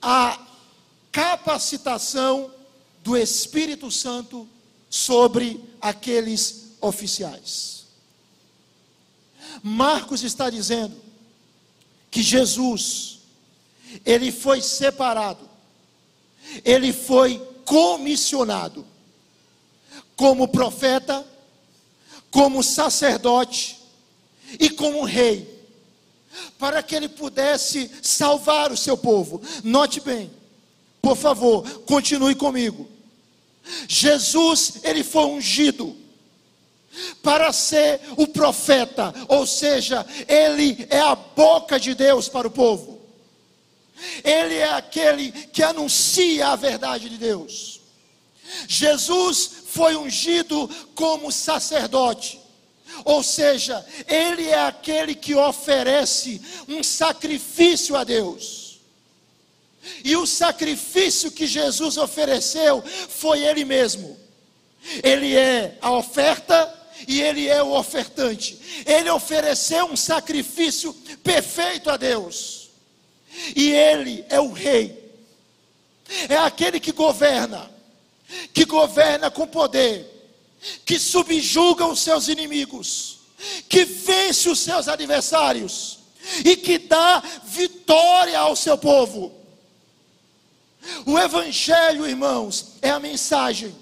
[0.00, 0.38] a
[1.12, 2.50] capacitação
[3.02, 4.48] do Espírito Santo
[4.88, 7.84] sobre aqueles oficiais.
[9.62, 10.96] Marcos está dizendo
[12.10, 13.18] que Jesus,
[14.04, 15.48] ele foi separado,
[16.64, 18.86] ele foi comissionado
[20.16, 21.26] como profeta,
[22.30, 23.79] como sacerdote
[24.58, 25.48] e como rei,
[26.58, 29.40] para que ele pudesse salvar o seu povo.
[29.62, 30.30] Note bem,
[31.02, 32.88] por favor, continue comigo.
[33.88, 35.96] Jesus, ele foi ungido
[37.22, 43.00] para ser o profeta, ou seja, ele é a boca de Deus para o povo.
[44.24, 47.80] Ele é aquele que anuncia a verdade de Deus.
[48.66, 52.39] Jesus foi ungido como sacerdote.
[53.04, 58.80] Ou seja, ele é aquele que oferece um sacrifício a Deus.
[60.04, 64.18] E o sacrifício que Jesus ofereceu foi ele mesmo.
[65.02, 66.72] Ele é a oferta
[67.06, 68.58] e ele é o ofertante.
[68.86, 72.70] Ele ofereceu um sacrifício perfeito a Deus.
[73.56, 74.98] E ele é o rei.
[76.28, 77.70] É aquele que governa
[78.52, 80.06] que governa com poder,
[80.84, 83.18] que subjuga os seus inimigos,
[83.68, 85.98] que vence os seus adversários
[86.44, 89.32] e que dá vitória ao seu povo.
[91.06, 93.74] O Evangelho, irmãos, é a mensagem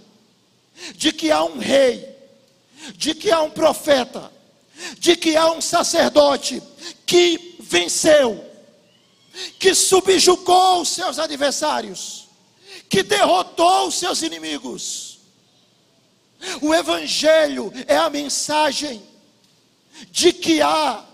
[0.94, 2.16] de que há um rei,
[2.94, 4.32] de que há um profeta,
[4.98, 6.62] de que há um sacerdote
[7.04, 8.44] que venceu,
[9.58, 12.28] que subjugou os seus adversários
[12.88, 15.07] que derrotou os seus inimigos.
[16.60, 19.02] O Evangelho é a mensagem
[20.10, 21.04] de que há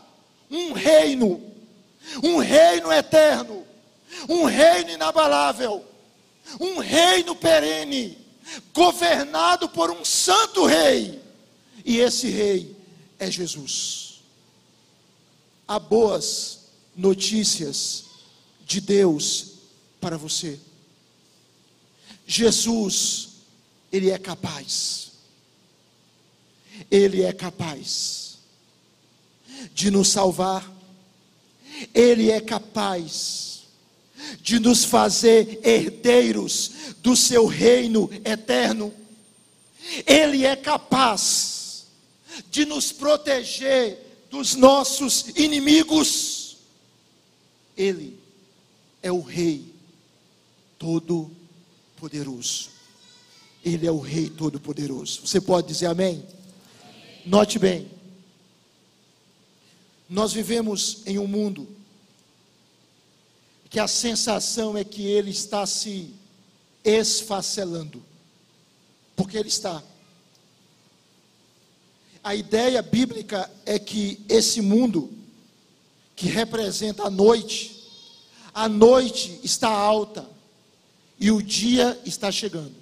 [0.51, 1.43] um reino,
[2.23, 3.67] um reino eterno,
[4.29, 5.85] um reino inabalável,
[6.61, 8.19] um reino perene,
[8.73, 11.21] governado por um santo rei,
[11.85, 12.77] e esse rei
[13.19, 14.21] é Jesus.
[15.67, 16.61] Há boas
[16.95, 18.05] notícias
[18.67, 19.53] de Deus
[20.01, 20.59] para você.
[22.27, 23.29] Jesus,
[23.91, 25.04] Ele é capaz,
[26.91, 28.39] Ele é capaz
[29.73, 30.71] de nos salvar,
[31.93, 33.63] Ele é capaz
[34.41, 38.93] de nos fazer herdeiros do Seu reino eterno,
[40.07, 41.87] Ele é capaz
[42.51, 43.99] de nos proteger
[44.31, 46.57] dos nossos inimigos,
[47.77, 48.19] Ele
[49.03, 49.73] é o Rei
[50.79, 51.31] todo
[51.97, 52.75] poderoso.
[53.65, 55.27] Ele é o Rei Todo-Poderoso.
[55.27, 56.23] Você pode dizer amém?
[57.25, 57.91] Note bem.
[60.09, 61.67] Nós vivemos em um mundo
[63.71, 66.15] que a sensação é que ele está se
[66.85, 68.05] esfacelando.
[69.17, 69.83] Porque ele está.
[72.23, 75.13] A ideia bíblica é que esse mundo,
[76.15, 77.83] que representa a noite,
[78.53, 80.29] a noite está alta,
[81.19, 82.75] e o dia está chegando.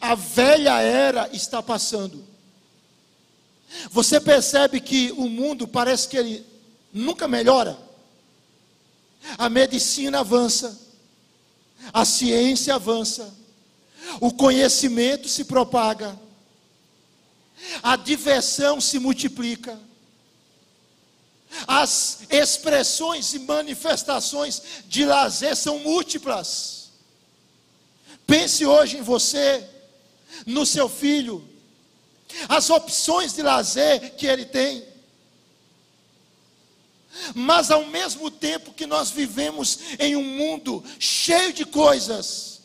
[0.00, 2.29] A velha era está passando.
[3.90, 6.46] Você percebe que o mundo parece que ele
[6.92, 7.78] nunca melhora.
[9.38, 10.78] A medicina avança,
[11.92, 13.32] a ciência avança,
[14.20, 16.18] o conhecimento se propaga,
[17.82, 19.78] a diversão se multiplica.
[21.66, 26.90] As expressões e manifestações de lazer são múltiplas.
[28.26, 29.68] Pense hoje em você,
[30.46, 31.49] no seu filho,
[32.48, 34.84] as opções de lazer que ele tem.
[37.34, 42.60] Mas ao mesmo tempo que nós vivemos em um mundo cheio de coisas,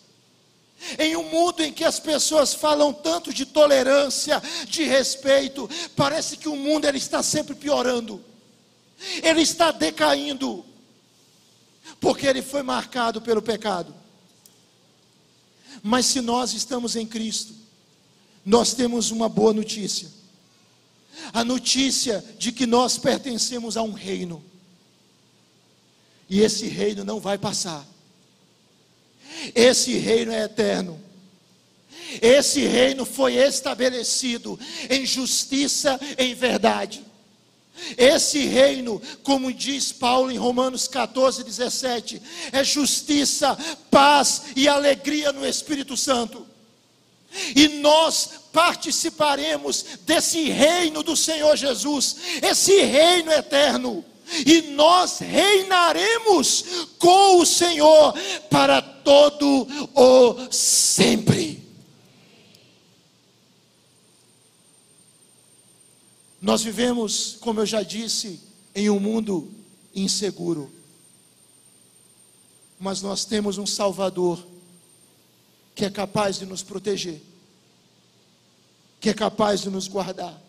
[0.99, 6.47] em um mundo em que as pessoas falam tanto de tolerância, de respeito, parece que
[6.47, 8.23] o mundo ele está sempre piorando
[9.21, 10.65] ele está decaindo,
[11.99, 13.93] porque ele foi marcado pelo pecado.
[15.83, 17.53] Mas se nós estamos em Cristo,
[18.45, 20.07] nós temos uma boa notícia.
[21.33, 24.43] A notícia de que nós pertencemos a um reino.
[26.29, 27.85] E esse reino não vai passar.
[29.55, 31.01] Esse reino é eterno.
[32.21, 37.03] Esse reino foi estabelecido em justiça, em verdade.
[37.97, 42.21] Esse reino, como diz Paulo em Romanos 14, 17,
[42.51, 43.57] é justiça,
[43.89, 46.54] paz e alegria no Espírito Santo.
[47.55, 54.03] E nós participaremos desse reino do Senhor Jesus, esse reino eterno.
[54.45, 56.65] E nós reinaremos
[56.97, 58.13] com o Senhor
[58.49, 61.63] para todo o sempre.
[66.41, 68.39] Nós vivemos, como eu já disse,
[68.73, 69.51] em um mundo
[69.95, 70.71] inseguro.
[72.79, 74.45] Mas nós temos um Salvador
[75.75, 77.21] que é capaz de nos proteger,
[78.99, 80.41] que é capaz de nos guardar,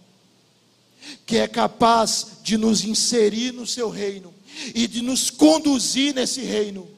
[1.26, 4.32] que é capaz de nos inserir no seu reino
[4.74, 6.88] e de nos conduzir nesse reino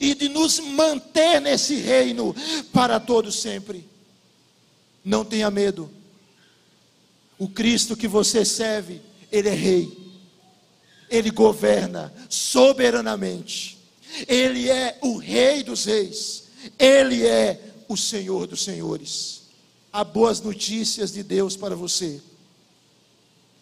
[0.00, 2.34] e de nos manter nesse reino
[2.72, 3.88] para todo sempre.
[5.04, 5.90] Não tenha medo.
[7.38, 9.00] O Cristo que você serve,
[9.32, 9.96] ele é rei.
[11.08, 13.78] Ele governa soberanamente.
[14.26, 16.47] Ele é o rei dos reis.
[16.78, 19.42] Ele é o Senhor dos senhores.
[19.92, 22.20] Há boas notícias de Deus para você.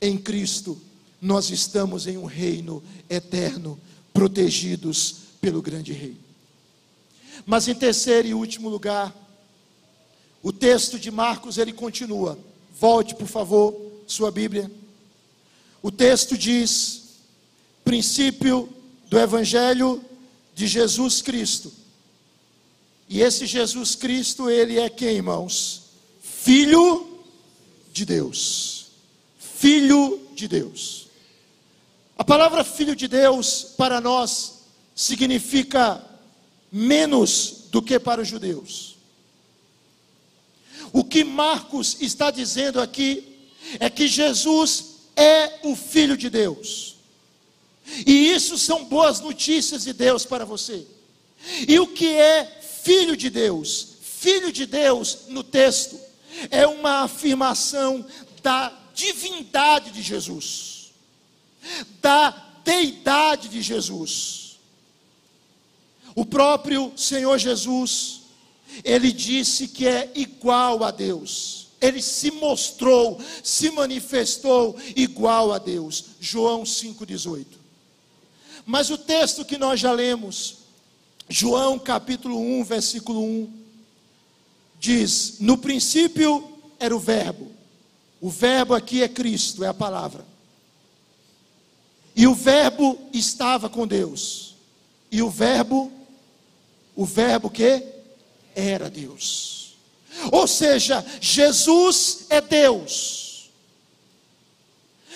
[0.00, 0.80] Em Cristo,
[1.20, 3.78] nós estamos em um reino eterno,
[4.12, 6.16] protegidos pelo grande rei.
[7.44, 9.14] Mas em terceiro e último lugar,
[10.42, 12.38] o texto de Marcos ele continua.
[12.78, 13.74] Volte, por favor,
[14.06, 14.70] sua Bíblia.
[15.82, 17.02] O texto diz:
[17.84, 18.68] princípio
[19.08, 20.04] do evangelho
[20.54, 21.72] de Jesus Cristo.
[23.08, 25.82] E esse Jesus Cristo, ele é quem, irmãos?
[26.20, 27.20] Filho
[27.92, 28.86] de Deus.
[29.38, 31.06] Filho de Deus.
[32.18, 34.60] A palavra filho de Deus para nós
[34.94, 36.02] significa
[36.72, 38.96] menos do que para os judeus.
[40.92, 43.36] O que Marcos está dizendo aqui
[43.78, 46.96] é que Jesus é o Filho de Deus.
[48.06, 50.86] E isso são boas notícias de Deus para você.
[51.68, 52.55] E o que é
[52.86, 53.96] Filho de Deus?
[54.00, 55.98] Filho de Deus, no texto,
[56.52, 58.06] é uma afirmação
[58.40, 60.92] da divindade de Jesus,
[62.00, 62.30] da
[62.64, 64.60] deidade de Jesus.
[66.14, 68.20] O próprio Senhor Jesus,
[68.84, 71.66] ele disse que é igual a Deus.
[71.80, 76.04] Ele se mostrou, se manifestou igual a Deus.
[76.20, 77.46] João 5,18.
[78.64, 80.55] Mas o texto que nós já lemos,
[81.28, 83.52] João capítulo 1, versículo 1,
[84.78, 87.50] diz: No princípio era o Verbo.
[88.20, 90.24] O Verbo aqui é Cristo, é a palavra.
[92.14, 94.54] E o Verbo estava com Deus.
[95.10, 95.92] E o Verbo
[96.96, 97.84] o verbo que
[98.54, 99.76] era Deus.
[100.32, 103.50] Ou seja, Jesus é Deus.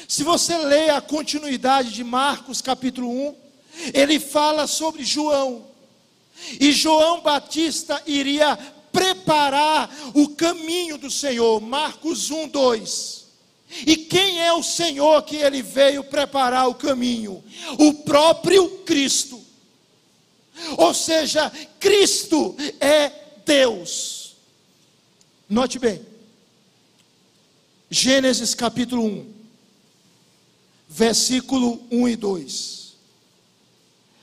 [0.06, 3.34] Se você lê a continuidade de Marcos capítulo 1,
[3.94, 5.69] ele fala sobre João.
[6.58, 8.56] E João Batista iria
[8.92, 11.60] preparar o caminho do Senhor.
[11.60, 13.26] Marcos 1, 2.
[13.86, 17.42] E quem é o Senhor que ele veio preparar o caminho?
[17.78, 19.40] O próprio Cristo.
[20.76, 23.12] Ou seja, Cristo é
[23.46, 24.34] Deus.
[25.48, 26.00] Note bem.
[27.90, 29.32] Gênesis capítulo 1,
[30.88, 32.89] versículo 1 e 2.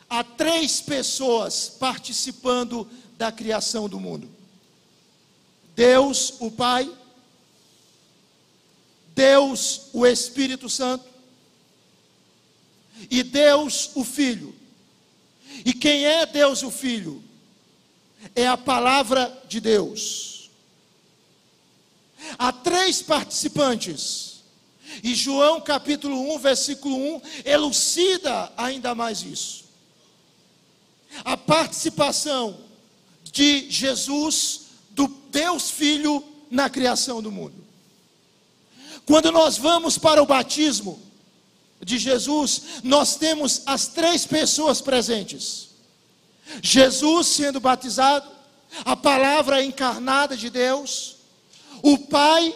[0.10, 4.30] Há três pessoas participando da criação do mundo:
[5.76, 6.89] Deus, o Pai,
[9.14, 11.05] Deus, o Espírito Santo,
[13.10, 14.55] e Deus, o Filho.
[15.66, 17.24] E quem é Deus o Filho?
[18.36, 20.49] É a palavra de Deus.
[22.38, 24.38] Há três participantes.
[25.03, 29.66] E João capítulo 1, versículo 1, elucida ainda mais isso.
[31.24, 32.60] A participação
[33.32, 37.55] de Jesus, do Deus Filho, na criação do mundo.
[39.05, 41.08] Quando nós vamos para o batismo,
[41.82, 45.70] de Jesus, nós temos as três pessoas presentes:
[46.62, 48.30] Jesus sendo batizado,
[48.84, 51.18] a palavra encarnada de Deus,
[51.82, 52.55] o Pai,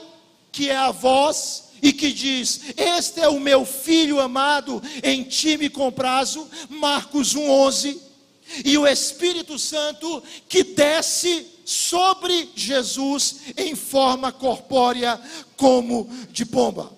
[0.52, 5.58] que é a voz e que diz: Este é o meu filho amado, em ti
[5.58, 7.97] me comprazo, Marcos 1,11,
[8.64, 15.20] e o Espírito Santo que desce sobre Jesus em forma corpórea,
[15.56, 16.91] como de pomba.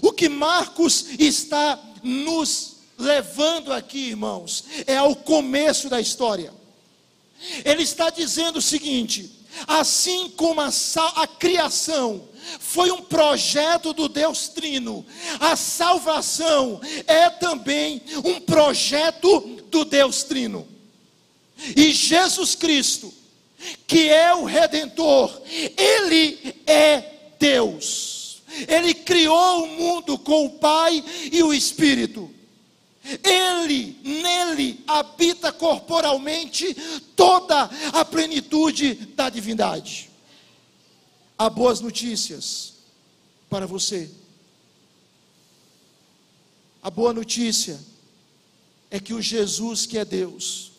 [0.00, 6.52] O que Marcos está nos levando aqui, irmãos, é ao começo da história.
[7.64, 9.30] Ele está dizendo o seguinte:
[9.66, 10.70] assim como a,
[11.16, 12.28] a, criação
[12.58, 15.04] foi um projeto do Deus Trino,
[15.38, 20.66] a salvação é também um projeto do Deus Trino.
[21.76, 23.12] E Jesus Cristo,
[23.86, 25.40] que é o Redentor,
[25.76, 28.42] Ele é Deus.
[28.66, 32.30] Ele criou o mundo com o Pai e o Espírito.
[33.22, 36.74] Ele, nele, habita corporalmente
[37.16, 40.10] toda a plenitude da divindade.
[41.38, 42.74] Há boas notícias
[43.48, 44.10] para você.
[46.82, 47.80] A boa notícia
[48.90, 50.72] é que o Jesus que é Deus,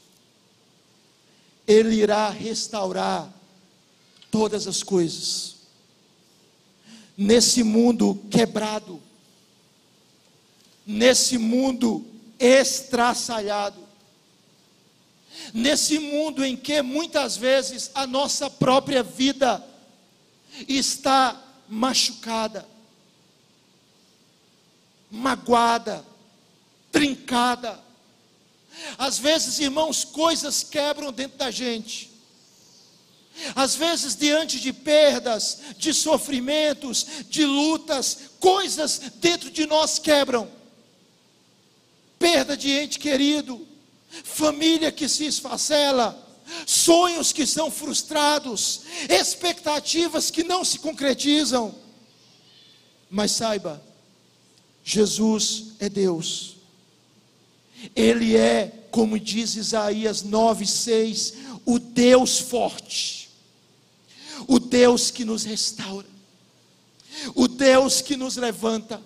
[1.68, 3.32] Ele irá restaurar
[4.30, 5.55] todas as coisas.
[7.18, 9.01] Nesse mundo quebrado,
[10.86, 12.05] nesse mundo
[12.39, 13.82] estraçalhado,
[15.53, 19.66] nesse mundo em que muitas vezes a nossa própria vida
[20.68, 22.68] está machucada,
[25.09, 26.03] magoada,
[26.91, 27.91] trincada.
[28.97, 32.11] Às vezes, irmãos, coisas quebram dentro da gente.
[33.55, 40.49] Às vezes, diante de perdas, de sofrimentos, de lutas, coisas dentro de nós quebram.
[42.19, 43.65] Perda de ente querido,
[44.24, 46.28] família que se esfacela,
[46.67, 51.74] sonhos que são frustrados, expectativas que não se concretizam.
[53.09, 53.82] Mas saiba,
[54.84, 56.51] Jesus é Deus.
[57.96, 61.34] Ele é, como diz Isaías 9:6,
[61.66, 63.30] o Deus forte.
[64.48, 66.08] O Deus que nos restaura.
[67.36, 69.02] O Deus que nos levanta.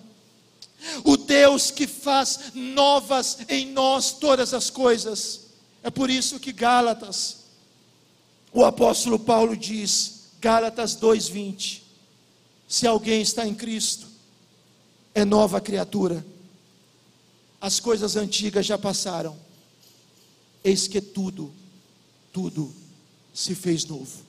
[1.04, 5.46] O Deus que faz novas em nós todas as coisas.
[5.82, 7.38] É por isso que Gálatas,
[8.52, 11.82] o apóstolo Paulo diz, Gálatas 2:20,
[12.68, 14.06] se alguém está em Cristo,
[15.14, 16.24] é nova criatura.
[17.66, 19.36] As coisas antigas já passaram.
[20.62, 21.52] Eis que tudo,
[22.32, 22.72] tudo
[23.34, 24.24] se fez novo.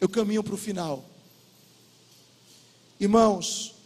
[0.00, 1.08] Eu caminho para o final.
[2.98, 3.76] Irmãos,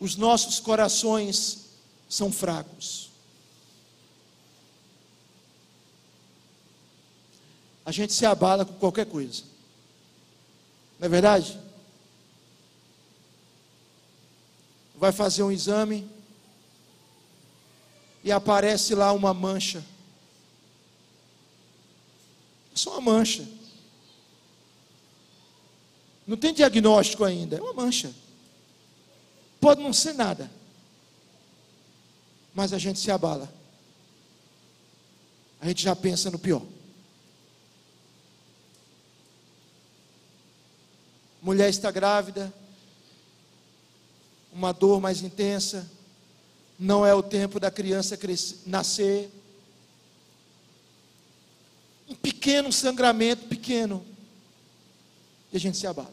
[0.00, 1.66] os nossos corações
[2.08, 3.10] são fracos.
[7.84, 9.42] A gente se abala com qualquer coisa.
[10.98, 11.60] Não é verdade?
[15.02, 16.08] Vai fazer um exame
[18.22, 19.84] e aparece lá uma mancha.
[22.72, 23.44] É só uma mancha.
[26.24, 28.14] Não tem diagnóstico ainda, é uma mancha.
[29.60, 30.48] Pode não ser nada.
[32.54, 33.52] Mas a gente se abala.
[35.60, 36.62] A gente já pensa no pior.
[41.42, 42.54] Mulher está grávida,
[44.52, 45.90] uma dor mais intensa,
[46.78, 49.30] não é o tempo da criança crescer, nascer.
[52.08, 54.04] Um pequeno sangramento, pequeno,
[55.52, 56.12] e a gente se abala.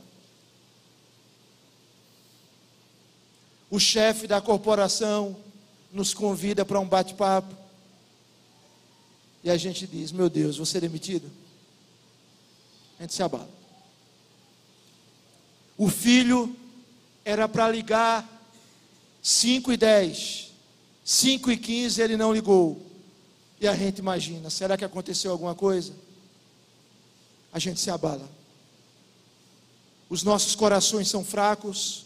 [3.69, 5.35] O chefe da corporação
[5.91, 7.55] nos convida para um bate-papo.
[9.43, 11.29] E a gente diz: Meu Deus, vou ser demitido?
[12.97, 13.49] A gente se abala.
[15.77, 16.55] O filho
[17.29, 18.27] era para ligar
[19.21, 20.51] 5 e 10,
[21.05, 22.81] 5 e 15 ele não ligou.
[23.61, 25.93] E a gente imagina, será que aconteceu alguma coisa?
[27.53, 28.27] A gente se abala.
[30.09, 32.05] Os nossos corações são fracos,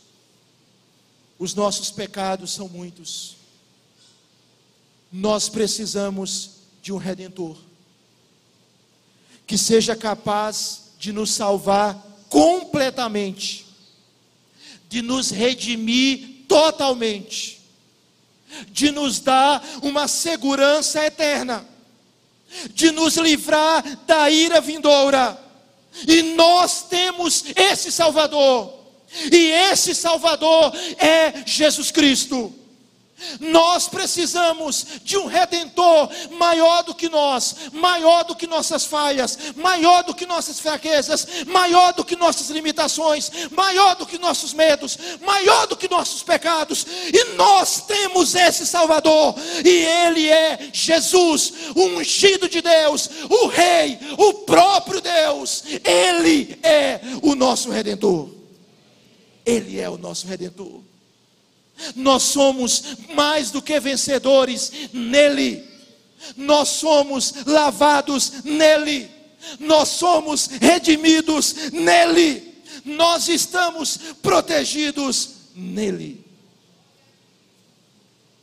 [1.39, 3.37] os nossos pecados são muitos.
[5.09, 6.49] Nós precisamos
[6.81, 7.57] de um redentor
[9.47, 11.95] que seja capaz de nos salvar
[12.27, 13.62] completamente
[14.93, 17.59] de nos redimir totalmente,
[18.67, 21.67] de nos dar uma segurança eterna,
[22.75, 25.35] de nos livrar da ira vindoura.
[26.07, 28.71] E nós temos esse Salvador,
[29.31, 32.53] e esse Salvador é Jesus Cristo.
[33.39, 40.03] Nós precisamos de um redentor maior do que nós, maior do que nossas falhas, maior
[40.03, 45.67] do que nossas fraquezas, maior do que nossas limitações, maior do que nossos medos, maior
[45.67, 46.85] do que nossos pecados.
[47.13, 53.99] E nós temos esse Salvador, e ele é Jesus, o ungido de Deus, o rei,
[54.17, 55.63] o próprio Deus.
[55.83, 58.29] Ele é o nosso redentor.
[59.45, 60.82] Ele é o nosso redentor.
[61.95, 65.63] Nós somos mais do que vencedores nele.
[66.37, 69.09] Nós somos lavados nele.
[69.59, 72.53] Nós somos redimidos nele.
[72.85, 76.23] Nós estamos protegidos nele.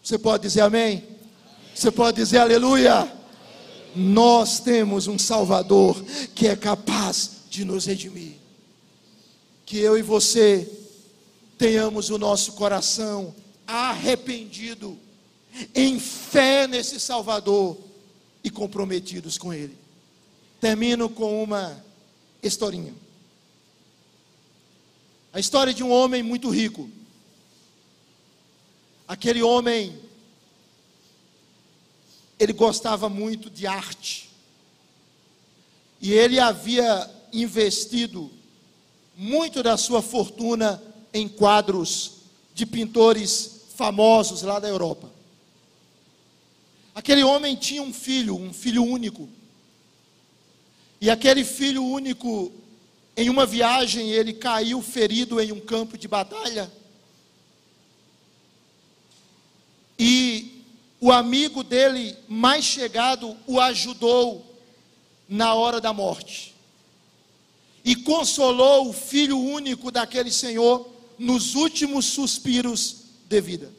[0.02, 1.04] Você pode dizer amém?
[1.74, 3.10] Você pode dizer aleluia?
[3.94, 6.02] Nós temos um Salvador
[6.34, 8.34] que é capaz de nos redimir.
[9.66, 10.68] Que eu e você
[11.60, 13.36] tenhamos o nosso coração
[13.66, 14.98] arrependido,
[15.74, 17.76] em fé nesse Salvador
[18.42, 19.76] e comprometidos com Ele.
[20.58, 21.84] Termino com uma
[22.42, 22.94] historinha.
[25.34, 26.88] A história de um homem muito rico.
[29.06, 30.00] Aquele homem,
[32.38, 34.30] ele gostava muito de arte.
[36.00, 38.30] e ele havia investido
[39.14, 40.82] muito da sua fortuna
[41.12, 42.12] em quadros
[42.54, 45.10] de pintores famosos lá da Europa.
[46.94, 49.28] Aquele homem tinha um filho, um filho único.
[51.00, 52.52] E aquele filho único,
[53.16, 56.70] em uma viagem, ele caiu ferido em um campo de batalha.
[59.98, 60.62] E
[61.00, 64.44] o amigo dele mais chegado o ajudou
[65.28, 66.54] na hora da morte.
[67.82, 72.96] E consolou o filho único daquele senhor nos últimos suspiros
[73.28, 73.70] de vida.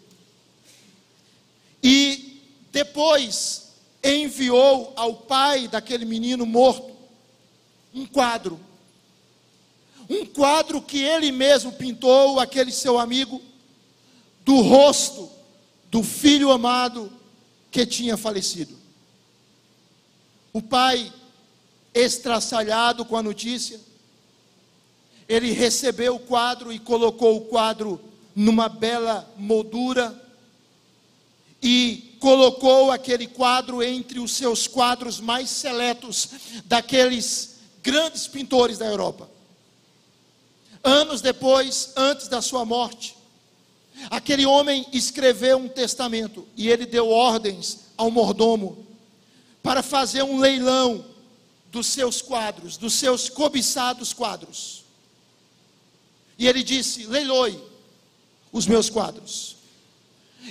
[1.81, 2.39] E
[2.71, 3.69] depois
[4.03, 6.95] enviou ao pai daquele menino morto
[7.91, 8.59] um quadro.
[10.07, 13.41] Um quadro que ele mesmo pintou, aquele seu amigo,
[14.45, 15.27] do rosto
[15.89, 17.11] do filho amado
[17.71, 18.77] que tinha falecido.
[20.53, 21.11] O pai,
[21.91, 23.79] estraçalhado com a notícia,
[25.31, 28.01] ele recebeu o quadro e colocou o quadro
[28.35, 30.13] numa bela moldura
[31.63, 36.27] e colocou aquele quadro entre os seus quadros mais seletos
[36.65, 39.29] daqueles grandes pintores da Europa.
[40.83, 43.15] Anos depois, antes da sua morte,
[44.09, 48.85] aquele homem escreveu um testamento e ele deu ordens ao mordomo
[49.63, 51.05] para fazer um leilão
[51.71, 54.80] dos seus quadros, dos seus cobiçados quadros.
[56.41, 57.55] E ele disse: leiloe
[58.51, 59.57] os meus quadros.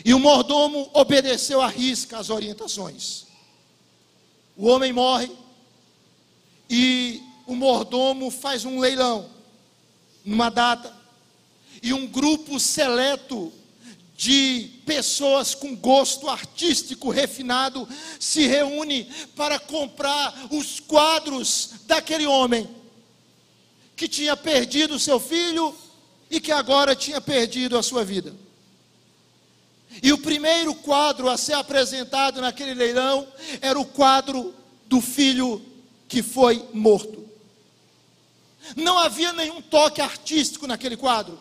[0.04, 3.24] E o mordomo obedeceu à risca as orientações.
[4.56, 5.28] O homem morre
[6.70, 9.28] e o mordomo faz um leilão
[10.24, 10.96] numa data
[11.82, 13.52] e um grupo seleto
[14.16, 17.88] de pessoas com gosto artístico refinado
[18.20, 22.79] se reúne para comprar os quadros daquele homem
[24.00, 25.76] que tinha perdido seu filho
[26.30, 28.34] e que agora tinha perdido a sua vida.
[30.02, 33.28] E o primeiro quadro a ser apresentado naquele leilão
[33.60, 34.54] era o quadro
[34.86, 35.62] do filho
[36.08, 37.28] que foi morto.
[38.74, 41.38] Não havia nenhum toque artístico naquele quadro.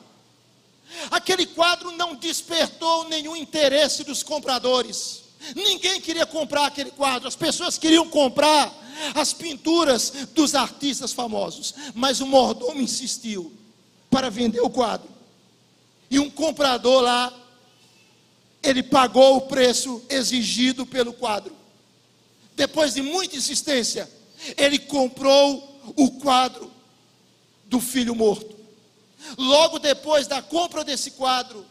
[1.09, 5.23] Aquele quadro não despertou nenhum interesse dos compradores.
[5.55, 8.69] Ninguém queria comprar aquele quadro, as pessoas queriam comprar
[9.15, 13.53] as pinturas dos artistas famosos, mas o mordomo insistiu
[14.09, 15.09] para vender o quadro.
[16.09, 17.33] E um comprador lá,
[18.63, 21.55] ele pagou o preço exigido pelo quadro.
[22.55, 24.09] Depois de muita insistência,
[24.57, 26.71] ele comprou o quadro
[27.65, 28.57] do filho morto.
[29.37, 31.65] Logo depois da compra desse quadro,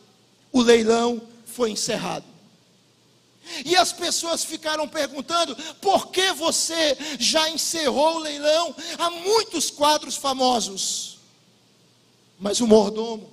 [0.52, 2.24] o leilão foi encerrado.
[3.64, 8.74] E as pessoas ficaram perguntando: por que você já encerrou o leilão?
[8.98, 11.18] Há muitos quadros famosos.
[12.38, 13.30] Mas o mordomo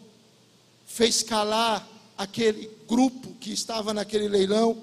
[0.85, 1.87] fez calar
[2.17, 4.81] aquele grupo que estava naquele leilão,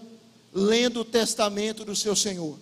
[0.53, 2.59] lendo o testamento do seu senhor.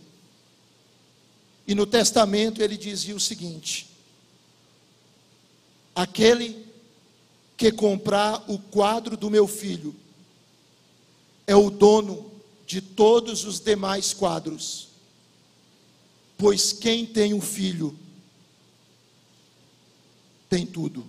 [1.66, 3.88] E no testamento ele dizia o seguinte:
[5.94, 6.66] Aquele
[7.56, 9.94] que comprar o quadro do meu filho
[11.46, 12.29] é o dono
[12.70, 14.90] de todos os demais quadros.
[16.38, 17.98] Pois quem tem um filho
[20.48, 21.04] tem tudo.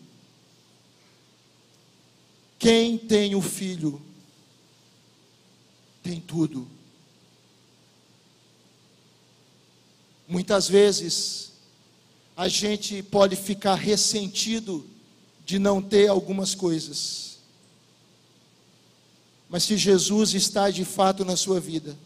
[2.57, 4.01] Quem tem o filho
[6.01, 6.67] tem tudo.
[10.27, 11.51] Muitas vezes
[12.35, 14.83] a gente pode ficar ressentido
[15.45, 17.30] de não ter algumas coisas.
[19.51, 21.97] Mas se Jesus está de fato na sua vida,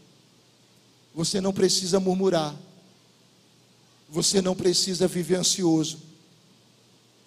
[1.13, 2.55] você não precisa murmurar.
[4.09, 5.99] Você não precisa viver ansioso.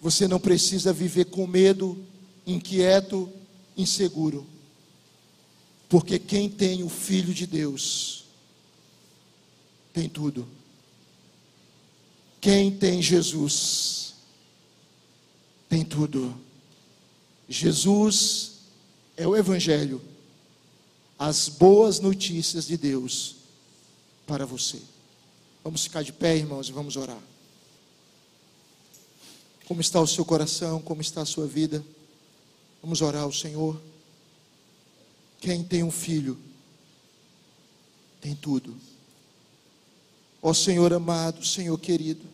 [0.01, 2.05] Você não precisa viver com medo
[2.45, 3.31] inquieto,
[3.77, 4.45] inseguro.
[5.87, 8.25] Porque quem tem o Filho de Deus
[9.93, 10.45] tem tudo.
[12.41, 14.15] Quem tem Jesus
[15.69, 16.35] tem tudo.
[17.47, 18.59] Jesus
[19.19, 20.01] é o Evangelho,
[21.19, 23.35] as boas notícias de Deus
[24.25, 24.79] para você.
[25.61, 27.21] Vamos ficar de pé, irmãos, e vamos orar.
[29.67, 30.81] Como está o seu coração?
[30.81, 31.85] Como está a sua vida?
[32.81, 33.79] Vamos orar ao Senhor.
[35.41, 36.37] Quem tem um filho,
[38.21, 38.75] tem tudo.
[40.41, 42.25] Ó Senhor amado, Senhor querido.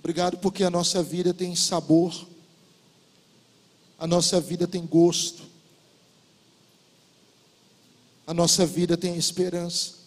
[0.00, 2.26] Obrigado porque a nossa vida tem sabor,
[4.00, 5.42] a nossa vida tem gosto,
[8.26, 10.00] a nossa vida tem esperança.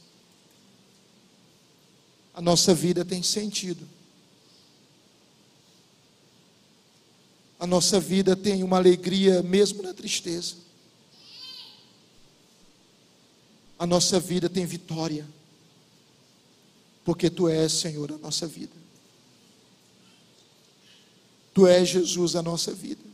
[2.33, 3.87] a nossa vida tem sentido.
[7.59, 10.55] A nossa vida tem uma alegria mesmo na tristeza.
[13.77, 15.27] A nossa vida tem vitória.
[17.05, 18.73] Porque tu és, Senhor, a nossa vida.
[21.53, 23.12] Tu és, Jesus, a nossa vida.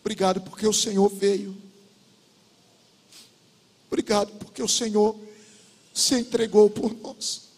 [0.00, 1.56] Obrigado porque o Senhor veio.
[3.88, 5.16] Obrigado porque o Senhor
[5.92, 7.50] se entregou por nós.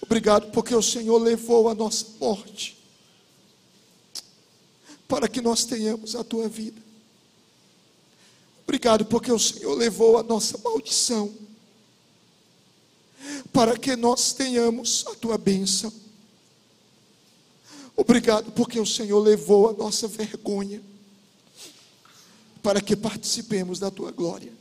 [0.00, 2.76] Obrigado porque o Senhor levou a nossa morte
[5.06, 6.80] para que nós tenhamos a tua vida.
[8.64, 11.32] Obrigado porque o Senhor levou a nossa maldição
[13.52, 15.92] para que nós tenhamos a tua bênção.
[17.96, 20.82] Obrigado porque o Senhor levou a nossa vergonha
[22.62, 24.52] para que participemos da tua glória.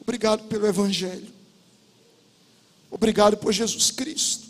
[0.00, 1.34] Obrigado pelo Evangelho.
[2.90, 4.46] Obrigado por Jesus Cristo.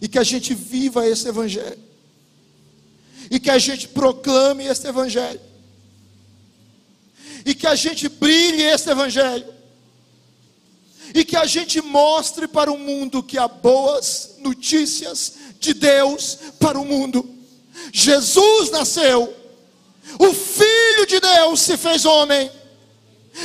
[0.00, 1.78] E que a gente viva esse Evangelho.
[3.30, 5.40] E que a gente proclame esse Evangelho.
[7.44, 9.57] E que a gente brilhe esse Evangelho.
[11.18, 16.78] E que a gente mostre para o mundo que há boas notícias de Deus para
[16.78, 17.28] o mundo.
[17.92, 19.34] Jesus nasceu.
[20.18, 22.50] O Filho de Deus se fez homem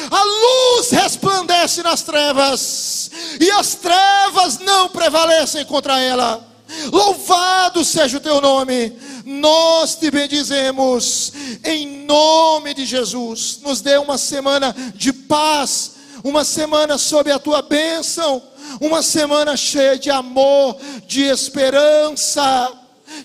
[0.10, 6.46] a luz resplandece nas trevas, e as trevas não prevalecem contra ela.
[6.92, 11.32] Louvado seja o teu nome, nós te bendizemos,
[11.64, 13.60] em nome de Jesus.
[13.62, 15.93] Nos dê uma semana de paz,
[16.24, 18.42] uma semana sob a tua bênção,
[18.80, 22.72] uma semana cheia de amor, de esperança,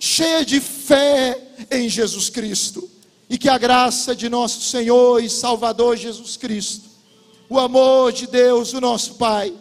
[0.01, 1.39] cheia de fé
[1.71, 2.89] em Jesus Cristo.
[3.31, 6.89] E que a graça de nosso Senhor e Salvador Jesus Cristo,
[7.49, 9.53] o amor de Deus, o nosso Pai,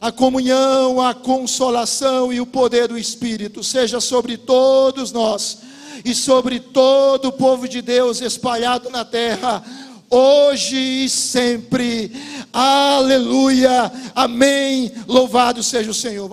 [0.00, 5.58] a comunhão, a consolação e o poder do Espírito seja sobre todos nós
[6.04, 9.64] e sobre todo o povo de Deus espalhado na terra,
[10.10, 12.12] hoje e sempre.
[12.52, 13.92] Aleluia.
[14.14, 14.90] Amém.
[15.06, 16.28] Louvado seja o Senhor.